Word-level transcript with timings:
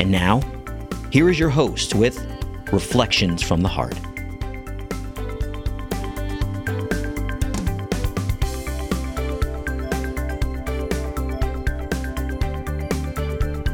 And 0.00 0.10
now, 0.10 0.40
here 1.12 1.28
is 1.28 1.38
your 1.38 1.50
host 1.50 1.94
with 1.94 2.18
Reflections 2.72 3.42
from 3.42 3.60
the 3.60 3.68
Heart. 3.68 4.00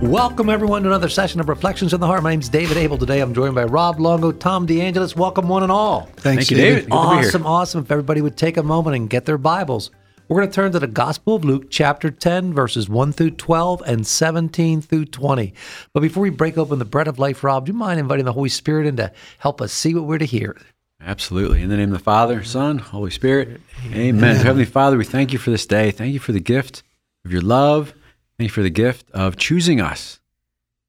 Welcome, 0.03 0.49
everyone, 0.51 0.83
to 0.83 0.89
another 0.89 1.09
session 1.09 1.39
of 1.39 1.49
Reflections 1.49 1.95
in 1.95 2.01
the 2.01 2.09
Heart. 2.09 2.25
My 2.25 2.31
name's 2.31 2.49
David 2.49 2.77
Abel. 2.77 2.99
Today 2.99 3.21
I'm 3.21 3.33
joined 3.33 3.55
by 3.55 3.63
Rob 3.63 4.01
Longo, 4.01 4.33
Tom 4.33 4.67
DeAngelis. 4.67 5.15
Welcome, 5.15 5.47
one 5.47 5.63
and 5.63 5.71
all. 5.71 6.07
Thanks, 6.17 6.49
Thank 6.49 6.51
you, 6.51 6.57
David. 6.57 6.75
Good 6.77 6.83
to 6.87 6.89
be. 6.91 6.93
Awesome, 6.97 7.47
awesome. 7.47 7.85
If 7.85 7.93
everybody 7.93 8.21
would 8.21 8.37
take 8.37 8.57
a 8.57 8.65
moment 8.65 8.97
and 8.97 9.09
get 9.09 9.27
their 9.27 9.39
Bibles, 9.39 9.93
we're 10.29 10.39
going 10.39 10.49
to 10.49 10.55
turn 10.55 10.73
to 10.73 10.79
the 10.79 10.87
Gospel 10.87 11.37
of 11.37 11.45
Luke, 11.45 11.67
chapter 11.71 12.11
10, 12.11 12.53
verses 12.53 12.89
1 12.89 13.13
through 13.13 13.33
12 13.33 13.83
and 13.87 14.07
17 14.07 14.81
through 14.81 15.05
20. 15.05 15.55
But 15.93 16.01
before 16.01 16.23
we 16.23 16.31
break 16.31 16.59
open 16.59 16.79
the 16.79 16.85
bread 16.85 17.07
of 17.07 17.19
life, 17.19 17.45
Rob, 17.45 17.67
do 17.67 17.73
you 17.73 17.79
mind 17.79 18.01
inviting 18.01 18.25
the 18.25 18.33
Holy 18.33 18.49
Spirit 18.49 18.87
in 18.87 18.97
to 18.97 19.13
help 19.39 19.61
us 19.61 19.73
see 19.73 19.95
what 19.95 20.05
we're 20.05 20.19
to 20.19 20.25
hear? 20.25 20.57
Absolutely. 21.01 21.63
In 21.63 21.69
the 21.69 21.77
name 21.77 21.93
of 21.93 21.99
the 21.99 22.05
Father, 22.05 22.43
Son, 22.43 22.79
Holy 22.79 23.11
Spirit. 23.11 23.61
Amen. 23.93 24.37
So, 24.37 24.43
Heavenly 24.43 24.65
Father, 24.65 24.97
we 24.97 25.05
thank 25.05 25.33
you 25.33 25.39
for 25.39 25.51
this 25.51 25.67
day. 25.67 25.91
Thank 25.91 26.13
you 26.13 26.19
for 26.19 26.33
the 26.33 26.41
gift 26.41 26.83
of 27.25 27.33
your 27.33 27.43
love. 27.43 27.95
Thank 28.39 28.49
you 28.51 28.53
for 28.53 28.63
the 28.63 28.71
gift 28.71 29.11
of 29.13 29.37
choosing 29.37 29.81
us. 29.81 30.21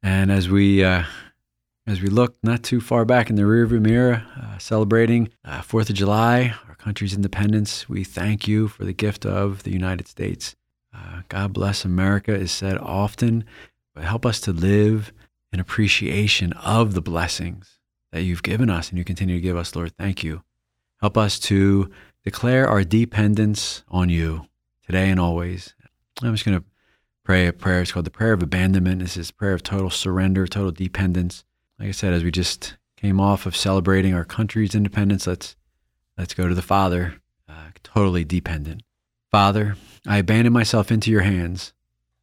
And 0.02 0.32
as 0.32 0.50
we 0.50 0.84
uh, 0.84 1.04
as 1.86 2.02
we 2.02 2.08
look 2.08 2.38
not 2.42 2.64
too 2.64 2.82
far 2.82 3.06
back 3.06 3.30
in 3.30 3.36
the 3.36 3.44
rearview 3.44 3.82
mirror, 3.82 4.24
uh, 4.42 4.58
celebrating 4.58 5.30
uh, 5.46 5.62
Fourth 5.62 5.90
of 5.90 5.96
July, 5.96 6.54
country's 6.78 7.14
independence, 7.14 7.90
we 7.90 8.04
thank 8.04 8.48
you 8.48 8.68
for 8.68 8.86
the 8.86 8.94
gift 8.94 9.26
of 9.26 9.64
the 9.64 9.72
United 9.72 10.08
States. 10.08 10.56
Uh, 10.94 11.22
God 11.30 11.54
bless 11.54 11.86
America 11.86 12.34
is 12.34 12.52
said 12.52 12.78
often, 12.78 13.44
but 13.94 14.04
help 14.04 14.26
us 14.26 14.40
to 14.42 14.52
live 14.52 15.12
in 15.52 15.60
appreciation 15.60 16.54
of 16.54 16.94
the 16.94 17.02
blessings 17.02 17.80
that 18.12 18.22
you've 18.22 18.44
given 18.44 18.70
us 18.70 18.90
and 18.90 18.98
you 18.98 19.04
continue 19.04 19.36
to 19.36 19.42
give 19.42 19.58
us, 19.58 19.76
Lord. 19.76 19.96
Thank 19.98 20.24
you. 20.24 20.44
Help 21.02 21.18
us 21.18 21.40
to 21.40 21.90
declare 22.24 22.68
our 22.68 22.84
dependence 22.84 23.84
on 23.90 24.10
you 24.10 24.48
today 24.86 25.10
and 25.10 25.20
always. 25.20 25.76
I'm 26.22 26.34
just 26.34 26.46
going 26.46 26.60
to 26.60 26.66
pray 27.24 27.48
a 27.48 27.54
prayer. 27.54 27.82
It's 27.82 27.92
called 27.92 28.06
the 28.06 28.12
prayer 28.12 28.34
of 28.34 28.42
abandonment. 28.42 29.02
This 29.02 29.18
is 29.18 29.32
prayer 29.32 29.54
of 29.54 29.62
total 29.62 29.90
surrender, 29.90 30.48
total 30.48 30.72
dependence. 30.72 31.44
Like 31.78 31.90
I 31.90 31.92
said, 31.92 32.14
as 32.14 32.24
we 32.24 32.32
just 32.32 32.78
came 32.96 33.20
off 33.20 33.46
of 33.46 33.56
celebrating 33.56 34.14
our 34.14 34.26
country's 34.26 34.74
independence, 34.74 35.28
let's 35.28 35.56
let's 36.18 36.34
go 36.34 36.48
to 36.48 36.56
the 36.56 36.62
Father, 36.62 37.16
uh, 37.48 37.70
totally 37.84 38.24
dependent. 38.24 38.82
Father, 39.32 39.76
I 40.06 40.18
abandon 40.18 40.54
myself 40.54 40.92
into 40.92 41.12
your 41.12 41.22
hands. 41.22 41.74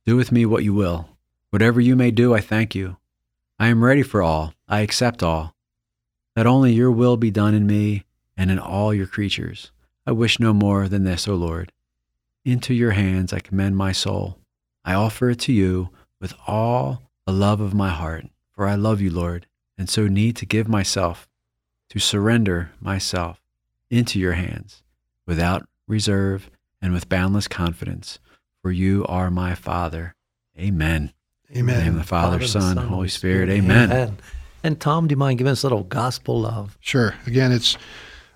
Do 0.05 0.17
with 0.17 0.33
me 0.33 0.45
what 0.45 0.65
you 0.65 0.75
will. 0.75 1.09
Whatever 1.51 1.81
you 1.81 1.95
may 1.95 2.11
do, 2.11 2.35
I 2.35 2.41
thank 2.41 2.75
you. 2.75 2.97
I 3.59 3.69
am 3.69 3.85
ready 3.85 4.03
for 4.03 4.23
all. 4.23 4.53
I 4.69 4.81
accept 4.81 5.23
all. 5.23 5.55
That 6.35 6.47
only 6.47 6.73
your 6.73 6.91
will 6.91 7.17
be 7.17 7.31
done 7.31 7.55
in 7.55 7.67
me 7.67 8.05
and 8.37 8.51
in 8.51 8.59
all 8.59 8.93
your 8.93 9.07
creatures. 9.07 9.71
I 10.07 10.13
wish 10.13 10.41
no 10.41 10.53
more 10.53 10.89
than 10.89 11.05
this, 11.05 11.29
O 11.29 11.35
Lord. 11.35 11.73
Into 12.45 12.75
your 12.75 12.91
hands 12.91 13.33
I 13.33 13.39
commend 13.39 13.77
my 13.77 13.93
soul. 13.93 14.39
I 14.85 14.95
offer 14.95 15.31
it 15.31 15.39
to 15.41 15.53
you 15.53 15.91
with 16.21 16.35
all 16.47 17.03
the 17.27 17.33
love 17.33 17.61
of 17.61 17.73
my 17.73 17.91
heart, 17.91 18.27
for 18.51 18.67
I 18.67 18.75
love 18.75 19.01
you, 19.01 19.11
Lord, 19.11 19.47
and 19.79 19.89
so 19.89 20.09
need 20.09 20.37
to 20.37 20.47
give 20.47 20.69
myself, 20.69 21.29
to 21.91 21.99
surrender 21.99 22.73
myself 22.81 23.44
into 23.91 24.19
your 24.19 24.33
hands 24.33 24.83
without 25.27 25.67
reserve 25.87 26.51
and 26.81 26.93
with 26.93 27.09
boundless 27.09 27.49
confidence, 27.49 28.19
for 28.63 28.71
you 28.71 29.05
are 29.07 29.31
my 29.31 29.55
Father. 29.55 30.15
Amen. 30.59 31.13
In 31.51 31.67
the 31.67 31.73
name 31.73 31.89
of 31.89 31.95
the 31.97 32.05
Father, 32.05 32.39
Father, 32.39 32.47
Son, 32.47 32.77
Son, 32.77 32.89
Holy 32.89 33.09
Spirit. 33.09 33.49
Amen. 33.49 34.17
And 34.63 34.81
Tom, 34.81 35.07
do 35.07 35.13
you 35.13 35.17
mind 35.17 35.39
giving 35.39 35.53
us 35.53 35.63
a 35.63 35.67
little 35.67 35.85
gospel 35.85 36.41
love? 36.41 36.79
Sure. 36.81 37.15
Again, 37.27 37.53
it's 37.53 37.77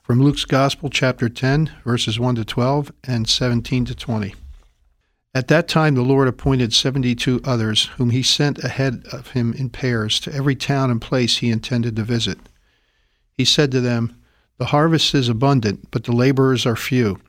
from 0.03 0.23
Luke's 0.23 0.45
Gospel, 0.45 0.91
chapter 0.91 1.29
10, 1.29 1.71
verses 1.85 2.19
1 2.19 2.37
to 2.37 2.45
12 2.45 2.93
and 3.05 3.29
17 3.29 3.85
to 3.87 3.95
20. 3.95 4.35
At 5.35 5.49
that 5.49 5.69
time, 5.69 5.95
the 5.95 6.03
Lord 6.03 6.29
appointed 6.29 6.73
72 6.73 7.41
others, 7.45 7.87
whom 7.97 8.11
he 8.11 8.23
sent 8.23 8.65
ahead 8.65 9.05
of 9.13 9.29
him 9.29 9.53
in 9.53 9.71
pairs 9.71 10.19
to 10.21 10.33
every 10.33 10.57
town 10.57 10.91
and 10.91 11.01
place 11.01 11.39
he 11.39 11.51
intended 11.51 11.97
to 11.97 12.03
visit. 12.03 12.39
He 13.33 13.45
said 13.45 13.71
to 13.73 13.81
them, 13.81 14.18
The 14.59 14.67
harvest 14.67 15.15
is 15.15 15.29
abundant, 15.29 15.91
but 15.91 16.05
the 16.05 16.13
laborers 16.13 16.67
are 16.67 16.77
few. 16.77 17.21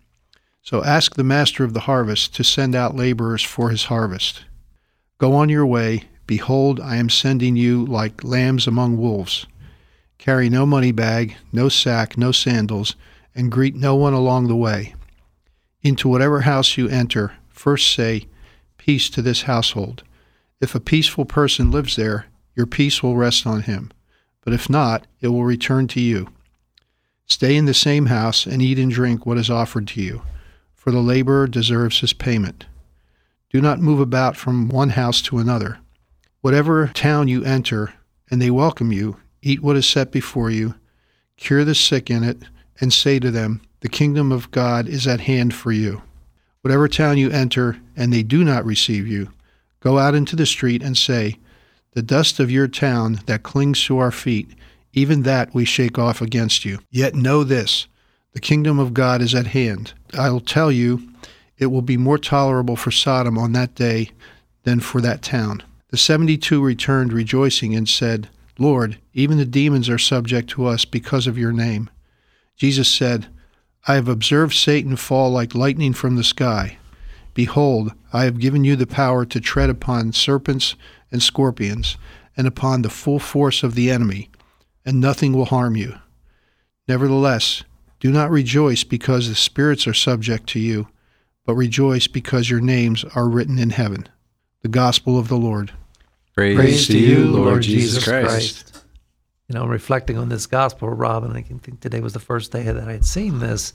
So 0.64 0.84
ask 0.84 1.16
the 1.16 1.24
master 1.24 1.64
of 1.64 1.74
the 1.74 1.82
harvest 1.82 2.36
to 2.36 2.44
send 2.44 2.76
out 2.76 2.96
laborers 2.96 3.44
for 3.44 3.70
his 3.70 3.86
harvest. 3.86 4.44
Go 5.20 5.34
on 5.34 5.48
your 5.48 5.66
way. 5.66 6.04
Behold, 6.26 6.80
I 6.80 6.98
am 6.98 7.10
sending 7.10 7.56
you 7.56 7.86
like 7.86 8.24
lambs 8.24 8.68
among 8.68 8.98
wolves. 8.98 9.48
Carry 10.18 10.50
no 10.50 10.66
money 10.66 10.92
bag, 10.92 11.38
no 11.52 11.70
sack, 11.70 12.18
no 12.18 12.32
sandals, 12.32 12.96
and 13.34 13.52
greet 13.52 13.76
no 13.76 13.96
one 13.96 14.14
along 14.14 14.48
the 14.48 14.56
way. 14.56 14.96
Into 15.82 16.10
whatever 16.10 16.42
house 16.42 16.78
you 16.78 16.90
enter, 16.90 17.34
first 17.48 17.94
say, 17.94 18.28
Peace 18.78 19.10
to 19.12 19.22
this 19.22 19.44
household. 19.44 20.04
If 20.60 20.74
a 20.74 20.80
peaceful 20.80 21.26
person 21.26 21.72
lives 21.72 21.96
there, 21.96 22.26
your 22.56 22.66
peace 22.66 23.02
will 23.02 23.16
rest 23.16 23.46
on 23.46 23.62
him. 23.64 23.92
But 24.42 24.54
if 24.54 24.70
not, 24.70 25.06
it 25.22 25.30
will 25.30 25.46
return 25.46 25.88
to 25.90 26.02
you. 26.02 26.30
Stay 27.30 27.56
in 27.56 27.66
the 27.66 27.74
same 27.74 28.08
house 28.08 28.46
and 28.46 28.62
eat 28.62 28.80
and 28.80 28.92
drink 28.92 29.26
what 29.26 29.38
is 29.38 29.50
offered 29.50 29.88
to 29.90 30.02
you, 30.02 30.24
for 30.76 30.92
the 30.92 31.00
laborer 31.00 31.48
deserves 31.48 32.00
his 32.00 32.12
payment. 32.12 32.66
Do 33.52 33.62
not 33.62 33.80
move 33.80 34.00
about 34.00 34.36
from 34.36 34.68
one 34.68 34.90
house 34.90 35.22
to 35.24 35.38
another. 35.38 35.80
Whatever 36.42 36.88
town 36.88 37.28
you 37.28 37.44
enter, 37.44 37.94
and 38.32 38.42
they 38.42 38.50
welcome 38.50 38.92
you, 38.92 39.18
eat 39.42 39.62
what 39.62 39.76
is 39.76 39.86
set 39.86 40.12
before 40.12 40.50
you, 40.50 40.76
cure 41.38 41.64
the 41.64 41.76
sick 41.76 42.10
in 42.10 42.24
it, 42.24 42.44
and 42.82 42.92
say 42.92 43.20
to 43.20 43.30
them, 43.30 43.62
The 43.82 43.90
kingdom 43.90 44.32
of 44.32 44.52
God 44.52 44.88
is 44.88 45.08
at 45.08 45.22
hand 45.22 45.54
for 45.54 45.72
you. 45.72 46.02
Whatever 46.62 46.88
town 46.88 47.18
you 47.18 47.30
enter, 47.30 47.78
and 47.96 48.12
they 48.12 48.24
do 48.24 48.44
not 48.44 48.66
receive 48.66 49.08
you, 49.08 49.32
go 49.80 49.98
out 49.98 50.16
into 50.16 50.36
the 50.36 50.46
street 50.46 50.82
and 50.82 50.98
say, 50.98 51.38
The 51.94 52.02
dust 52.02 52.40
of 52.40 52.52
your 52.52 52.68
town 52.68 53.22
that 53.28 53.44
clings 53.44 53.84
to 53.86 53.98
our 54.00 54.12
feet, 54.12 54.50
even 54.94 55.24
that 55.24 55.54
we 55.54 55.66
shake 55.66 55.98
off 55.98 56.22
against 56.22 56.66
you. 56.66 56.80
Yet 56.90 57.16
know 57.16 57.44
this 57.44 57.88
the 58.34 58.40
kingdom 58.40 58.80
of 58.80 58.94
God 58.94 59.22
is 59.22 59.34
at 59.34 59.48
hand. 59.48 59.94
I 60.18 60.30
will 60.30 60.40
tell 60.40 60.72
you, 60.72 61.08
it 61.58 61.68
will 61.68 61.82
be 61.82 61.98
more 61.98 62.18
tolerable 62.18 62.76
for 62.76 62.92
Sodom 62.92 63.38
on 63.38 63.54
that 63.54 63.76
day 63.76 64.12
than 64.64 64.80
for 64.80 65.02
that 65.02 65.22
town. 65.22 65.64
The 65.90 65.98
seventy 65.98 66.38
two 66.38 66.64
returned 66.64 67.12
rejoicing 67.12 67.76
and 67.76 67.90
said, 67.90 68.30
Lord, 68.58 68.98
even 69.14 69.38
the 69.38 69.46
demons 69.46 69.90
are 69.90 69.98
subject 69.98 70.50
to 70.52 70.66
us 70.66 70.86
because 70.86 71.28
of 71.28 71.38
your 71.38 71.52
name. 71.52 71.90
Jesus 72.56 72.88
said, 72.88 73.28
I 73.88 73.96
have 73.96 74.10
observed 74.10 74.54
Satan 74.54 74.96
fall 74.98 75.32
like 75.32 75.56
lightning 75.56 75.94
from 75.94 76.16
the 76.16 76.24
sky. 76.24 76.78
Behold, 77.34 77.94
I 78.12 78.26
have 78.26 78.40
given 78.40 78.64
you 78.64 78.76
the 78.76 78.86
power 78.86 79.26
to 79.26 79.40
tread 79.40 79.70
upon 79.70 80.12
serpents 80.12 80.76
and 81.12 81.24
scorpions, 81.24 81.96
and 82.36 82.46
upon 82.46 82.82
the 82.82 82.90
full 82.90 83.20
force 83.20 83.64
of 83.64 83.76
the 83.76 83.90
enemy, 83.90 84.30
and 84.86 85.00
nothing 85.00 85.34
will 85.34 85.46
harm 85.46 85.76
you. 85.76 85.96
Nevertheless, 86.88 87.64
do 88.00 88.12
not 88.12 88.32
rejoice 88.32 88.84
because 88.84 89.28
the 89.28 89.36
spirits 89.36 89.86
are 89.88 89.94
subject 89.94 90.48
to 90.50 90.60
you, 90.60 90.88
but 91.46 91.56
rejoice 91.56 92.08
because 92.08 92.50
your 92.50 92.62
names 92.62 93.04
are 93.16 93.28
written 93.28 93.60
in 93.60 93.72
heaven. 93.72 94.08
The 94.62 94.70
Gospel 94.70 95.18
of 95.18 95.28
the 95.28 95.38
Lord. 95.38 95.72
Praise, 96.36 96.58
Praise 96.58 96.88
to 96.88 96.98
you, 96.98 97.26
Lord 97.26 97.64
Jesus 97.64 98.04
Christ. 98.04 98.84
You 99.48 99.56
know, 99.56 99.66
reflecting 99.66 100.18
on 100.18 100.30
this 100.30 100.46
gospel, 100.46 100.90
Rob, 100.90 101.24
and 101.24 101.36
I 101.36 101.42
can 101.42 101.60
think 101.60 101.80
today 101.80 102.00
was 102.02 102.14
the 102.14 102.20
first 102.20 102.52
day 102.52 102.64
that 102.64 102.88
I 102.88 102.92
had 102.92 103.06
seen 103.06 103.40
this, 103.40 103.74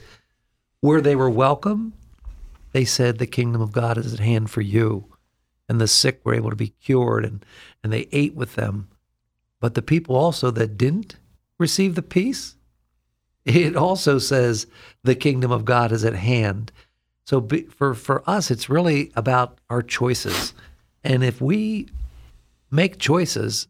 where 0.81 1.01
they 1.01 1.17
were 1.17 1.29
welcome. 1.29 1.95
They 2.73 2.85
said, 2.85 3.19
The 3.19 3.27
kingdom 3.27 3.61
of 3.61 3.73
God 3.73 3.99
is 3.99 4.15
at 4.15 4.21
hand 4.21 4.51
for 4.51 4.61
you. 4.61 5.07
And 5.69 5.81
the 5.81 5.89
sick 5.89 6.21
were 6.25 6.35
able 6.35 6.51
to 6.51 6.57
be 6.57 6.69
cured, 6.69 7.25
and, 7.25 7.45
and 7.83 7.93
they 7.93 8.09
ate 8.13 8.35
with 8.35 8.55
them. 8.55 8.89
But 9.65 9.73
the 9.73 9.81
people 9.81 10.15
also 10.15 10.51
that 10.51 10.77
didn't 10.77 11.17
receive 11.59 11.95
the 11.95 12.03
peace, 12.03 12.57
it 13.47 13.75
also 13.75 14.19
says, 14.19 14.67
The 15.05 15.15
kingdom 15.15 15.51
of 15.51 15.65
God 15.65 15.91
is 15.91 16.05
at 16.05 16.17
hand. 16.17 16.71
So 17.27 17.41
be, 17.41 17.63
for, 17.63 17.95
for 17.95 18.23
us, 18.29 18.51
it's 18.51 18.69
really 18.69 19.11
about 19.17 19.57
our 19.71 19.81
choices 19.81 20.53
And 21.03 21.25
if 21.25 21.41
we 21.41 21.89
make 22.71 22.99
choices 22.99 23.67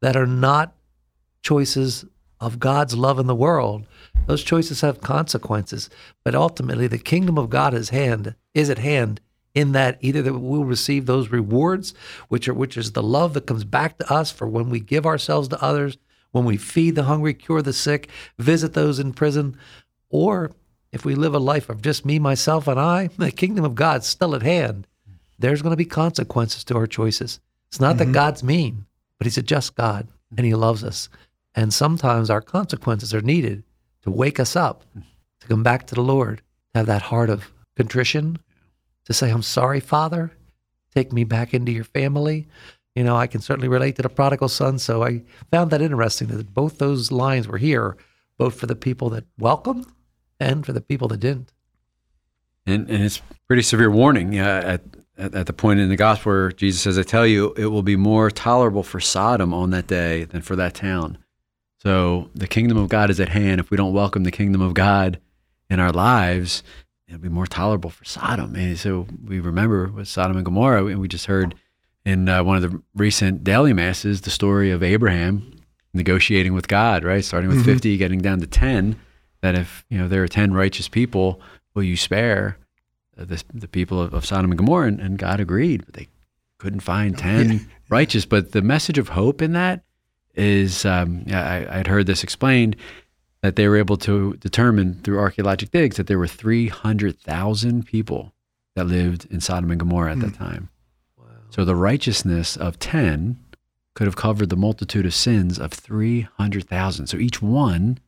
that 0.00 0.16
are 0.16 0.26
not 0.26 0.72
choices 1.42 2.06
of 2.40 2.58
God's 2.58 2.96
love 2.96 3.18
in 3.18 3.26
the 3.26 3.34
world, 3.34 3.86
those 4.24 4.42
choices 4.42 4.80
have 4.80 5.02
consequences. 5.02 5.90
But 6.24 6.34
ultimately, 6.34 6.86
the 6.86 6.96
kingdom 6.96 7.36
of 7.36 7.50
God 7.50 7.74
is 7.74 7.90
hand 7.90 8.36
is 8.54 8.70
at 8.70 8.78
hand. 8.78 9.20
In 9.56 9.72
that 9.72 9.96
either 10.02 10.20
that 10.20 10.38
we'll 10.38 10.64
receive 10.64 11.06
those 11.06 11.30
rewards, 11.30 11.94
which 12.28 12.46
are 12.46 12.52
which 12.54 12.76
is 12.76 12.92
the 12.92 13.02
love 13.02 13.32
that 13.32 13.46
comes 13.46 13.64
back 13.64 13.96
to 13.98 14.12
us 14.12 14.30
for 14.30 14.46
when 14.46 14.68
we 14.68 14.80
give 14.80 15.06
ourselves 15.06 15.48
to 15.48 15.62
others, 15.64 15.96
when 16.30 16.44
we 16.44 16.58
feed 16.58 16.94
the 16.94 17.04
hungry, 17.04 17.32
cure 17.32 17.62
the 17.62 17.72
sick, 17.72 18.10
visit 18.38 18.74
those 18.74 18.98
in 18.98 19.14
prison, 19.14 19.56
or 20.10 20.52
if 20.92 21.06
we 21.06 21.14
live 21.14 21.34
a 21.34 21.38
life 21.38 21.70
of 21.70 21.80
just 21.80 22.04
me, 22.04 22.18
myself, 22.18 22.68
and 22.68 22.78
I, 22.78 23.08
the 23.16 23.32
kingdom 23.32 23.64
of 23.64 23.74
God's 23.74 24.06
still 24.06 24.34
at 24.34 24.42
hand. 24.42 24.86
There's 25.38 25.62
going 25.62 25.72
to 25.72 25.76
be 25.76 25.86
consequences 25.86 26.62
to 26.64 26.76
our 26.76 26.86
choices. 26.86 27.40
It's 27.68 27.80
not 27.80 27.96
Mm-hmm. 27.96 28.12
that 28.12 28.18
God's 28.18 28.42
mean, 28.42 28.84
but 29.18 29.26
He's 29.26 29.38
a 29.38 29.42
just 29.42 29.74
God 29.74 30.06
and 30.36 30.44
He 30.44 30.54
loves 30.54 30.84
us. 30.84 31.08
And 31.54 31.72
sometimes 31.72 32.28
our 32.28 32.42
consequences 32.42 33.14
are 33.14 33.22
needed 33.22 33.62
to 34.02 34.10
wake 34.10 34.38
us 34.38 34.54
up, 34.54 34.84
to 35.40 35.48
come 35.48 35.62
back 35.62 35.86
to 35.86 35.94
the 35.94 36.02
Lord, 36.02 36.42
to 36.74 36.80
have 36.80 36.86
that 36.86 37.02
heart 37.02 37.30
of 37.30 37.50
contrition, 37.74 38.38
to 39.06 39.12
say, 39.12 39.30
I'm 39.30 39.42
sorry, 39.42 39.80
Father, 39.80 40.32
take 40.94 41.12
me 41.12 41.24
back 41.24 41.54
into 41.54 41.72
your 41.72 41.84
family. 41.84 42.48
You 42.94 43.04
know, 43.04 43.16
I 43.16 43.26
can 43.26 43.40
certainly 43.40 43.68
relate 43.68 43.96
to 43.96 44.02
the 44.02 44.08
prodigal 44.08 44.48
son. 44.48 44.78
So 44.78 45.02
I 45.02 45.22
found 45.50 45.70
that 45.70 45.82
interesting 45.82 46.28
that 46.28 46.54
both 46.54 46.78
those 46.78 47.12
lines 47.12 47.46
were 47.46 47.58
here, 47.58 47.96
both 48.38 48.58
for 48.58 48.66
the 48.66 48.76
people 48.76 49.10
that 49.10 49.24
welcomed 49.38 49.86
and 50.40 50.64
for 50.64 50.72
the 50.72 50.80
people 50.80 51.08
that 51.08 51.20
didn't. 51.20 51.52
And, 52.66 52.90
and 52.90 53.02
it's 53.02 53.22
pretty 53.46 53.62
severe 53.62 53.90
warning 53.90 54.32
yeah, 54.32 54.58
at, 54.58 54.82
at, 55.16 55.34
at 55.34 55.46
the 55.46 55.52
point 55.52 55.78
in 55.78 55.88
the 55.88 55.96
gospel 55.96 56.32
where 56.32 56.52
Jesus 56.52 56.82
says, 56.82 56.98
I 56.98 57.02
tell 57.02 57.26
you, 57.26 57.52
it 57.56 57.66
will 57.66 57.82
be 57.82 57.96
more 57.96 58.30
tolerable 58.30 58.82
for 58.82 58.98
Sodom 58.98 59.54
on 59.54 59.70
that 59.70 59.86
day 59.86 60.24
than 60.24 60.42
for 60.42 60.56
that 60.56 60.74
town. 60.74 61.18
So 61.78 62.30
the 62.34 62.48
kingdom 62.48 62.76
of 62.76 62.88
God 62.88 63.10
is 63.10 63.20
at 63.20 63.28
hand. 63.28 63.60
If 63.60 63.70
we 63.70 63.76
don't 63.76 63.92
welcome 63.92 64.24
the 64.24 64.32
kingdom 64.32 64.60
of 64.60 64.74
God 64.74 65.20
in 65.70 65.78
our 65.78 65.92
lives, 65.92 66.62
it'll 67.08 67.20
be 67.20 67.28
more 67.28 67.46
tolerable 67.46 67.90
for 67.90 68.04
Sodom. 68.04 68.54
And 68.56 68.78
so 68.78 69.06
we 69.24 69.40
remember 69.40 69.88
with 69.88 70.08
Sodom 70.08 70.36
and 70.36 70.44
Gomorrah, 70.44 70.86
and 70.86 71.00
we 71.00 71.08
just 71.08 71.26
heard 71.26 71.54
in 72.04 72.28
uh, 72.28 72.42
one 72.42 72.56
of 72.56 72.62
the 72.62 72.82
recent 72.94 73.44
daily 73.44 73.72
masses 73.72 74.22
the 74.22 74.30
story 74.30 74.70
of 74.70 74.82
Abraham 74.82 75.52
negotiating 75.92 76.52
with 76.54 76.68
God, 76.68 77.04
right? 77.04 77.24
Starting 77.24 77.48
with 77.48 77.64
50, 77.64 77.96
getting 77.96 78.20
down 78.20 78.40
to 78.40 78.46
10, 78.46 78.96
that 79.40 79.54
if, 79.54 79.84
you 79.88 79.98
know, 79.98 80.08
there 80.08 80.22
are 80.22 80.28
10 80.28 80.52
righteous 80.52 80.88
people, 80.88 81.40
will 81.74 81.82
you 81.82 81.96
spare 81.96 82.58
uh, 83.18 83.24
the, 83.24 83.42
the 83.52 83.68
people 83.68 84.00
of, 84.00 84.12
of 84.12 84.26
Sodom 84.26 84.50
and 84.50 84.58
Gomorrah? 84.58 84.88
And, 84.88 85.00
and 85.00 85.18
God 85.18 85.40
agreed, 85.40 85.84
but 85.86 85.94
they 85.94 86.08
couldn't 86.58 86.80
find 86.80 87.16
10 87.16 87.68
righteous. 87.88 88.26
But 88.26 88.52
the 88.52 88.62
message 88.62 88.98
of 88.98 89.10
hope 89.10 89.40
in 89.40 89.52
that 89.52 89.82
is, 90.34 90.84
um, 90.84 91.24
I, 91.32 91.66
I'd 91.78 91.86
heard 91.86 92.06
this 92.06 92.22
explained, 92.22 92.76
that 93.46 93.54
they 93.54 93.68
were 93.68 93.76
able 93.76 93.96
to 93.96 94.34
determine 94.34 95.00
through 95.04 95.20
archaeologic 95.20 95.70
digs 95.70 95.96
that 95.96 96.08
there 96.08 96.18
were 96.18 96.26
300,000 96.26 97.86
people 97.86 98.32
that 98.74 98.86
lived 98.86 99.26
in 99.30 99.40
Sodom 99.40 99.70
and 99.70 99.78
Gomorrah 99.78 100.12
at 100.12 100.20
that 100.20 100.36
hmm. 100.36 100.44
time. 100.44 100.68
So 101.50 101.64
the 101.64 101.76
righteousness 101.76 102.56
of 102.56 102.78
10 102.80 103.38
could 103.94 104.06
have 104.06 104.16
covered 104.16 104.50
the 104.50 104.56
multitude 104.56 105.06
of 105.06 105.14
sins 105.14 105.58
of 105.58 105.72
300,000. 105.72 107.06
So 107.06 107.16
each 107.16 107.40
one 107.40 107.98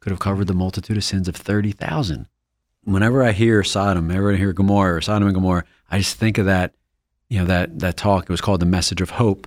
could 0.00 0.10
have 0.10 0.18
covered 0.18 0.46
the 0.46 0.54
multitude 0.54 0.96
of 0.96 1.04
sins 1.04 1.28
of 1.28 1.36
30,000. 1.36 2.26
Whenever 2.82 3.22
I 3.22 3.32
hear 3.32 3.62
Sodom, 3.62 4.08
whenever 4.08 4.32
I 4.32 4.36
hear 4.36 4.54
Gomorrah 4.54 4.96
or 4.96 5.00
Sodom 5.02 5.28
and 5.28 5.34
Gomorrah, 5.34 5.64
I 5.90 5.98
just 5.98 6.16
think 6.16 6.38
of 6.38 6.46
that, 6.46 6.74
you 7.28 7.38
know, 7.38 7.44
that, 7.44 7.78
that 7.80 7.98
talk. 7.98 8.24
It 8.24 8.30
was 8.30 8.40
called 8.40 8.60
the 8.60 8.66
message 8.66 9.02
of 9.02 9.10
hope. 9.10 9.46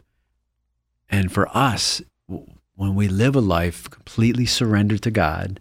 And 1.09 1.31
for 1.31 1.49
us, 1.57 2.01
when 2.75 2.95
we 2.95 3.07
live 3.07 3.35
a 3.35 3.41
life 3.41 3.89
completely 3.89 4.45
surrendered 4.45 5.01
to 5.03 5.11
God 5.11 5.59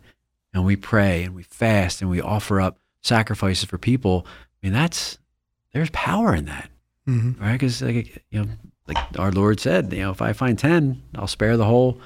and 0.54 0.64
we 0.64 0.76
pray 0.76 1.24
and 1.24 1.34
we 1.34 1.42
fast 1.42 2.00
and 2.00 2.10
we 2.10 2.20
offer 2.20 2.60
up 2.60 2.78
sacrifices 3.02 3.64
for 3.64 3.78
people, 3.78 4.26
I 4.26 4.66
mean, 4.66 4.72
that's, 4.72 5.18
there's 5.72 5.90
power 5.90 6.34
in 6.34 6.44
that 6.46 6.68
hmm 7.06 7.32
right? 7.40 7.52
Because 7.52 7.82
like 7.82 8.22
you 8.30 8.42
know, 8.44 8.48
like 8.86 8.96
our 9.18 9.32
Lord 9.32 9.58
said, 9.58 9.92
you 9.92 9.98
know, 10.00 10.10
if 10.12 10.22
I 10.22 10.32
find 10.32 10.56
ten, 10.58 11.02
I'll 11.16 11.26
spare 11.26 11.56
the 11.56 11.64
whole 11.64 11.98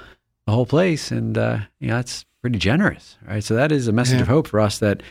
the 0.47 0.51
whole 0.53 0.65
place, 0.65 1.11
and 1.11 1.37
uh, 1.37 1.59
you 1.79 1.89
know 1.89 1.97
that's 1.97 2.25
pretty 2.41 2.57
generous, 2.57 3.15
right? 3.27 3.43
So 3.43 3.53
that 3.55 3.71
is 3.71 3.87
a 3.87 3.91
message 3.91 4.15
Yeah. 4.15 4.21
of 4.23 4.27
hope 4.27 4.47
for 4.47 4.59
us 4.59 4.79
that 4.79 5.03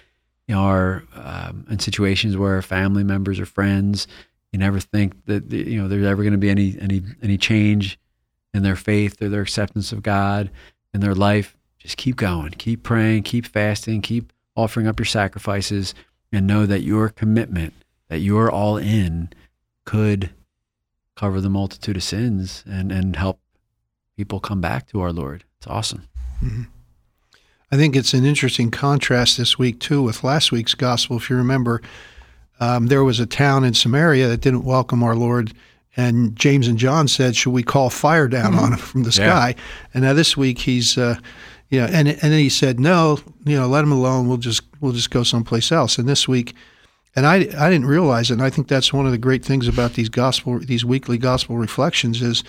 you 0.48 0.54
know 0.56 0.60
are 0.62 1.04
um, 1.14 1.66
in 1.70 1.78
situations 1.78 2.37
where 2.37 2.60
family 2.62 3.04
members 3.04 3.38
or 3.38 3.46
friends, 3.46 4.08
you 4.52 4.58
never 4.58 4.81
think 4.81 5.25
that 5.26 5.52
you 5.52 5.81
know 5.81 5.87
there's 5.87 6.04
ever 6.06 6.22
going 6.25 6.32
to 6.32 6.38
be 6.38 6.50
any 6.50 6.76
any 6.81 7.02
any 7.22 7.38
change 7.38 7.96
in 8.56 8.62
their 8.62 8.76
faith 8.76 9.20
or 9.23 9.29
their 9.29 9.43
acceptance 9.43 9.93
of 9.93 10.03
God 10.03 10.50
in 10.93 11.00
their 11.00 11.14
life. 11.14 11.56
Just 11.79 11.97
keep 11.97 12.17
going, 12.17 12.53
keep 12.53 12.82
praying, 12.82 13.23
keep 13.23 13.47
fasting, 13.47 14.03
keep 14.03 14.32
offering 14.56 14.87
up 14.87 14.99
your 14.99 15.06
sacrifices, 15.06 15.94
and 16.32 16.47
know 16.47 16.67
that 16.67 16.81
your 16.81 17.11
commitment, 17.11 17.75
that 18.08 18.19
you're 18.19 18.50
all 18.50 18.76
in 18.76 19.29
could 19.85 20.31
cover 21.14 21.41
the 21.41 21.50
multitude 21.50 21.97
of 21.97 22.03
sins 22.03 22.64
and, 22.67 22.91
and 22.91 23.17
help 23.17 23.38
people 24.17 24.41
come 24.41 24.61
back 24.61 24.88
to 24.88 25.00
our 25.00 25.12
Lord. 25.12 25.44
It's 25.58 25.67
awesome. 25.67 26.08
I 27.70 27.76
think 27.76 27.97
it's 27.97 28.14
an 28.14 28.25
interesting 28.25 28.70
contrast 28.70 29.38
this 29.38 29.58
week 29.58 29.81
too 29.81 30.03
with 30.03 30.25
last 30.25 30.53
week's 30.53 30.75
gospel. 30.75 31.17
If 31.17 31.29
you 31.29 31.37
remember, 31.37 31.82
um, 32.61 32.87
there 32.87 33.05
was 33.05 33.20
a 33.20 33.26
town 33.26 33.64
in 33.64 33.75
Samaria 33.75 34.29
that 34.29 34.41
didn't 34.41 34.64
welcome 34.64 35.03
our 35.03 35.14
Lord, 35.14 35.53
and 35.96 36.37
James 36.37 36.69
and 36.69 36.78
John 36.78 37.08
said, 37.08 37.37
"Should 37.37 37.52
we 37.52 37.62
call 37.62 37.90
fire 37.90 38.28
down 38.28 38.54
on 38.54 38.72
him 38.72 38.78
from 38.78 39.02
the 39.02 39.10
Yeah. 39.10 39.31
sky?" 39.31 39.54
And 39.94 40.04
now 40.04 40.12
this 40.12 40.37
week 40.37 40.60
he's, 40.60 40.96
uh, 40.98 41.16
you 41.70 41.81
know, 41.81 41.87
and 41.87 42.08
and 42.08 42.19
then 42.20 42.38
he 42.38 42.48
said, 42.48 42.78
"No, 42.78 43.19
you 43.44 43.56
know, 43.56 43.66
let 43.66 43.84
him 43.84 43.93
alone. 43.93 44.28
We'll 44.28 44.37
just 44.38 44.62
we'll 44.81 44.93
just 44.93 45.10
go 45.10 45.22
someplace 45.22 45.72
else." 45.72 45.98
And 45.98 46.08
this 46.08 46.28
week. 46.28 46.54
And 47.19 47.26
I, 47.26 47.37
I 47.58 47.70
didn't 47.70 47.87
realize 47.87 48.31
it. 48.31 48.34
And 48.34 48.43
I 48.43 48.50
think 48.50 48.69
that's 48.69 48.93
one 48.93 49.06
of 49.06 49.10
the 49.12 49.16
great 49.16 49.43
things 49.43 49.66
about 49.66 49.94
these 49.94 50.10
gospel, 50.10 50.58
these 50.58 50.84
weekly 50.84 51.16
gospel 51.16 51.56
reflections 51.56 52.20
is 52.20 52.44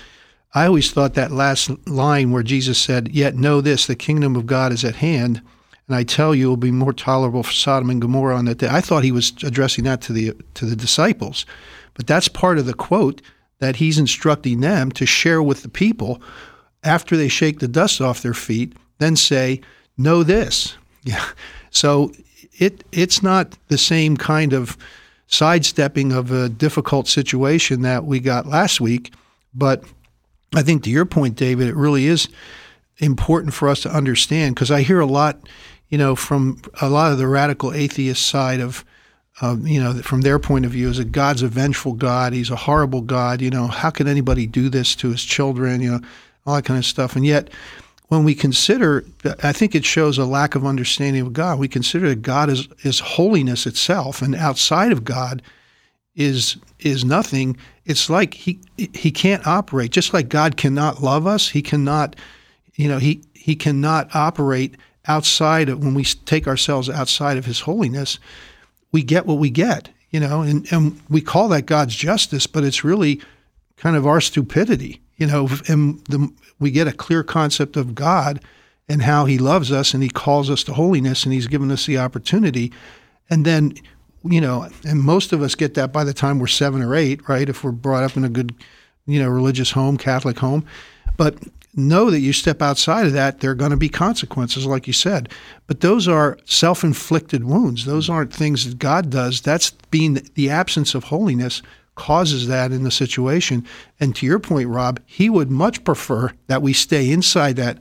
I 0.53 0.65
always 0.65 0.91
thought 0.91 1.13
that 1.13 1.31
last 1.31 1.69
line 1.87 2.31
where 2.31 2.43
Jesus 2.43 2.77
said, 2.77 3.07
Yet 3.13 3.35
know 3.37 3.61
this, 3.61 3.85
the 3.87 3.95
kingdom 3.95 4.35
of 4.35 4.45
God 4.45 4.73
is 4.73 4.83
at 4.83 4.95
hand, 4.97 5.41
and 5.87 5.95
I 5.95 6.03
tell 6.03 6.35
you 6.35 6.47
it 6.47 6.49
will 6.49 6.57
be 6.57 6.71
more 6.71 6.91
tolerable 6.91 7.43
for 7.43 7.53
Sodom 7.53 7.89
and 7.89 8.01
Gomorrah 8.01 8.35
on 8.35 8.43
that 8.45 8.57
day. 8.57 8.67
I 8.69 8.81
thought 8.81 9.05
he 9.05 9.11
was 9.13 9.31
addressing 9.41 9.85
that 9.85 10.01
to 10.01 10.11
the 10.11 10.33
to 10.55 10.65
the 10.65 10.75
disciples. 10.75 11.45
But 11.93 12.05
that's 12.05 12.27
part 12.27 12.57
of 12.57 12.65
the 12.65 12.73
quote 12.73 13.21
that 13.59 13.77
he's 13.77 13.97
instructing 13.97 14.61
them 14.61 14.91
to 14.91 15.05
share 15.05 15.41
with 15.41 15.63
the 15.63 15.69
people 15.69 16.21
after 16.83 17.17
they 17.17 17.27
shake 17.27 17.59
the 17.59 17.67
dust 17.67 18.01
off 18.01 18.21
their 18.21 18.33
feet, 18.33 18.73
then 18.99 19.15
say, 19.15 19.61
Know 19.97 20.23
this. 20.23 20.75
Yeah. 21.03 21.25
So 21.69 22.11
it 22.57 22.83
it's 22.91 23.23
not 23.23 23.57
the 23.69 23.77
same 23.77 24.17
kind 24.17 24.51
of 24.51 24.77
sidestepping 25.27 26.11
of 26.11 26.31
a 26.31 26.49
difficult 26.49 27.07
situation 27.07 27.81
that 27.83 28.03
we 28.03 28.19
got 28.19 28.45
last 28.45 28.81
week, 28.81 29.13
but 29.53 29.85
I 30.53 30.63
think 30.63 30.83
to 30.83 30.89
your 30.89 31.05
point, 31.05 31.35
David, 31.35 31.67
it 31.67 31.75
really 31.75 32.07
is 32.07 32.27
important 32.97 33.53
for 33.53 33.69
us 33.69 33.81
to 33.81 33.89
understand 33.89 34.55
because 34.55 34.71
I 34.71 34.81
hear 34.81 34.99
a 34.99 35.05
lot, 35.05 35.39
you 35.89 35.97
know, 35.97 36.15
from 36.15 36.61
a 36.81 36.89
lot 36.89 37.11
of 37.11 37.17
the 37.17 37.27
radical 37.27 37.73
atheist 37.73 38.25
side 38.25 38.59
of, 38.59 38.83
um, 39.41 39.67
you 39.67 39.81
know, 39.81 39.93
from 40.01 40.21
their 40.21 40.39
point 40.39 40.65
of 40.65 40.71
view, 40.71 40.89
is 40.89 40.97
that 40.97 41.11
God's 41.11 41.43
a 41.43 41.47
vengeful 41.47 41.93
God. 41.93 42.33
He's 42.33 42.49
a 42.49 42.55
horrible 42.55 43.01
God. 43.01 43.41
You 43.41 43.49
know, 43.51 43.67
how 43.67 43.91
can 43.91 44.07
anybody 44.07 44.47
do 44.47 44.69
this 44.69 44.95
to 44.95 45.11
his 45.11 45.23
children? 45.23 45.81
You 45.81 45.91
know, 45.91 45.99
all 46.45 46.55
that 46.55 46.65
kind 46.65 46.77
of 46.77 46.85
stuff. 46.85 47.15
And 47.15 47.25
yet, 47.25 47.49
when 48.07 48.23
we 48.23 48.33
consider, 48.33 49.05
I 49.43 49.51
think 49.51 49.75
it 49.75 49.85
shows 49.85 50.17
a 50.17 50.25
lack 50.25 50.55
of 50.55 50.65
understanding 50.65 51.21
of 51.21 51.33
God. 51.33 51.59
We 51.59 51.67
consider 51.67 52.09
that 52.09 52.21
God 52.21 52.49
is, 52.49 52.67
is 52.83 52.99
holiness 52.99 53.65
itself, 53.65 54.21
and 54.21 54.33
outside 54.33 54.91
of 54.91 55.03
God 55.03 55.41
is 56.15 56.57
is 56.79 57.05
nothing. 57.05 57.57
It's 57.85 58.09
like 58.09 58.33
he 58.33 58.59
he 58.75 59.11
can't 59.11 59.45
operate. 59.45 59.91
Just 59.91 60.13
like 60.13 60.29
God 60.29 60.57
cannot 60.57 61.03
love 61.03 61.27
us, 61.27 61.49
he 61.49 61.61
cannot, 61.61 62.15
you 62.75 62.87
know, 62.87 62.97
he 62.97 63.21
he 63.33 63.55
cannot 63.55 64.13
operate 64.15 64.75
outside 65.07 65.69
of 65.69 65.83
when 65.83 65.93
we 65.93 66.03
take 66.03 66.47
ourselves 66.47 66.89
outside 66.89 67.37
of 67.37 67.45
his 67.45 67.61
holiness. 67.61 68.19
We 68.97 69.03
get 69.03 69.27
what 69.27 69.37
we 69.37 69.51
get, 69.51 69.89
you 70.09 70.19
know, 70.19 70.41
and 70.41 70.65
and 70.73 70.99
we 71.07 71.21
call 71.21 71.49
that 71.49 71.67
God's 71.67 71.95
justice, 71.95 72.47
but 72.47 72.63
it's 72.63 72.83
really 72.83 73.21
kind 73.75 73.95
of 73.95 74.07
our 74.07 74.19
stupidity, 74.19 75.01
you 75.17 75.27
know, 75.27 75.47
and 75.67 76.03
the, 76.05 76.33
we 76.59 76.71
get 76.71 76.87
a 76.87 76.91
clear 76.91 77.23
concept 77.23 77.77
of 77.77 77.93
God 77.93 78.41
and 78.89 79.03
how 79.03 79.25
he 79.25 79.37
loves 79.37 79.71
us 79.71 79.93
and 79.93 80.01
he 80.01 80.09
calls 80.09 80.49
us 80.49 80.63
to 80.63 80.73
holiness 80.73 81.25
and 81.25 81.31
he's 81.31 81.45
given 81.45 81.69
us 81.69 81.85
the 81.85 81.99
opportunity. 81.99 82.73
And 83.29 83.45
then, 83.45 83.75
you 84.23 84.41
know, 84.41 84.67
and 84.83 84.99
most 84.99 85.31
of 85.31 85.43
us 85.43 85.53
get 85.53 85.75
that 85.75 85.93
by 85.93 86.03
the 86.03 86.11
time 86.11 86.39
we're 86.39 86.47
seven 86.47 86.81
or 86.81 86.95
eight, 86.95 87.29
right? 87.29 87.47
If 87.47 87.63
we're 87.63 87.69
brought 87.69 88.03
up 88.03 88.17
in 88.17 88.23
a 88.23 88.29
good, 88.29 88.55
you 89.05 89.21
know, 89.21 89.29
religious 89.29 89.69
home, 89.69 89.95
Catholic 89.95 90.39
home. 90.39 90.65
But 91.17 91.35
know 91.77 92.09
that 92.09 92.19
you 92.19 92.33
step 92.33 92.61
outside 92.61 93.05
of 93.05 93.13
that, 93.13 93.39
there 93.39 93.51
are 93.51 93.55
going 93.55 93.71
to 93.71 93.77
be 93.77 93.89
consequences, 93.89 94.65
like 94.65 94.87
you 94.87 94.93
said. 94.93 95.29
But 95.67 95.81
those 95.81 96.07
are 96.07 96.37
self 96.45 96.83
inflicted 96.83 97.43
wounds. 97.43 97.85
Those 97.85 98.09
aren't 98.09 98.33
things 98.33 98.65
that 98.65 98.79
God 98.79 99.09
does. 99.09 99.41
That's 99.41 99.71
being 99.91 100.15
the 100.33 100.49
absence 100.49 100.95
of 100.95 101.05
holiness 101.05 101.61
causes 101.95 102.47
that 102.47 102.71
in 102.71 102.83
the 102.83 102.91
situation. 102.91 103.65
And 103.99 104.15
to 104.15 104.25
your 104.25 104.39
point, 104.39 104.69
Rob, 104.69 104.99
he 105.05 105.29
would 105.29 105.51
much 105.51 105.83
prefer 105.83 106.31
that 106.47 106.61
we 106.61 106.73
stay 106.73 107.09
inside 107.11 107.55
that 107.57 107.77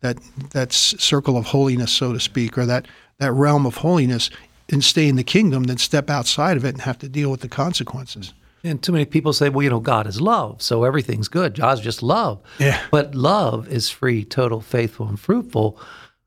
that 0.00 0.18
that 0.50 0.72
circle 0.72 1.36
of 1.36 1.46
holiness, 1.46 1.92
so 1.92 2.12
to 2.12 2.20
speak, 2.20 2.56
or 2.56 2.66
that 2.66 2.86
that 3.18 3.32
realm 3.32 3.66
of 3.66 3.76
holiness, 3.76 4.30
and 4.70 4.82
stay 4.82 5.08
in 5.08 5.16
the 5.16 5.24
kingdom 5.24 5.64
than 5.64 5.76
step 5.76 6.08
outside 6.08 6.56
of 6.56 6.64
it 6.64 6.70
and 6.70 6.82
have 6.82 6.98
to 6.98 7.08
deal 7.08 7.30
with 7.30 7.40
the 7.40 7.48
consequences. 7.48 8.32
And 8.62 8.82
too 8.82 8.92
many 8.92 9.04
people 9.04 9.32
say, 9.32 9.48
well, 9.48 9.62
you 9.62 9.70
know, 9.70 9.80
God 9.80 10.06
is 10.06 10.20
love, 10.20 10.60
so 10.60 10.84
everything's 10.84 11.28
good. 11.28 11.54
God's 11.54 11.80
just 11.80 12.02
love. 12.02 12.42
Yeah. 12.58 12.80
But 12.90 13.14
love 13.14 13.68
is 13.68 13.88
free, 13.90 14.24
total, 14.24 14.60
faithful, 14.60 15.08
and 15.08 15.18
fruitful. 15.18 15.78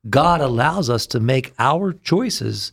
God 0.10 0.42
allows 0.42 0.90
us 0.90 1.06
to 1.08 1.20
make 1.20 1.54
our 1.60 1.94
choices 1.94 2.72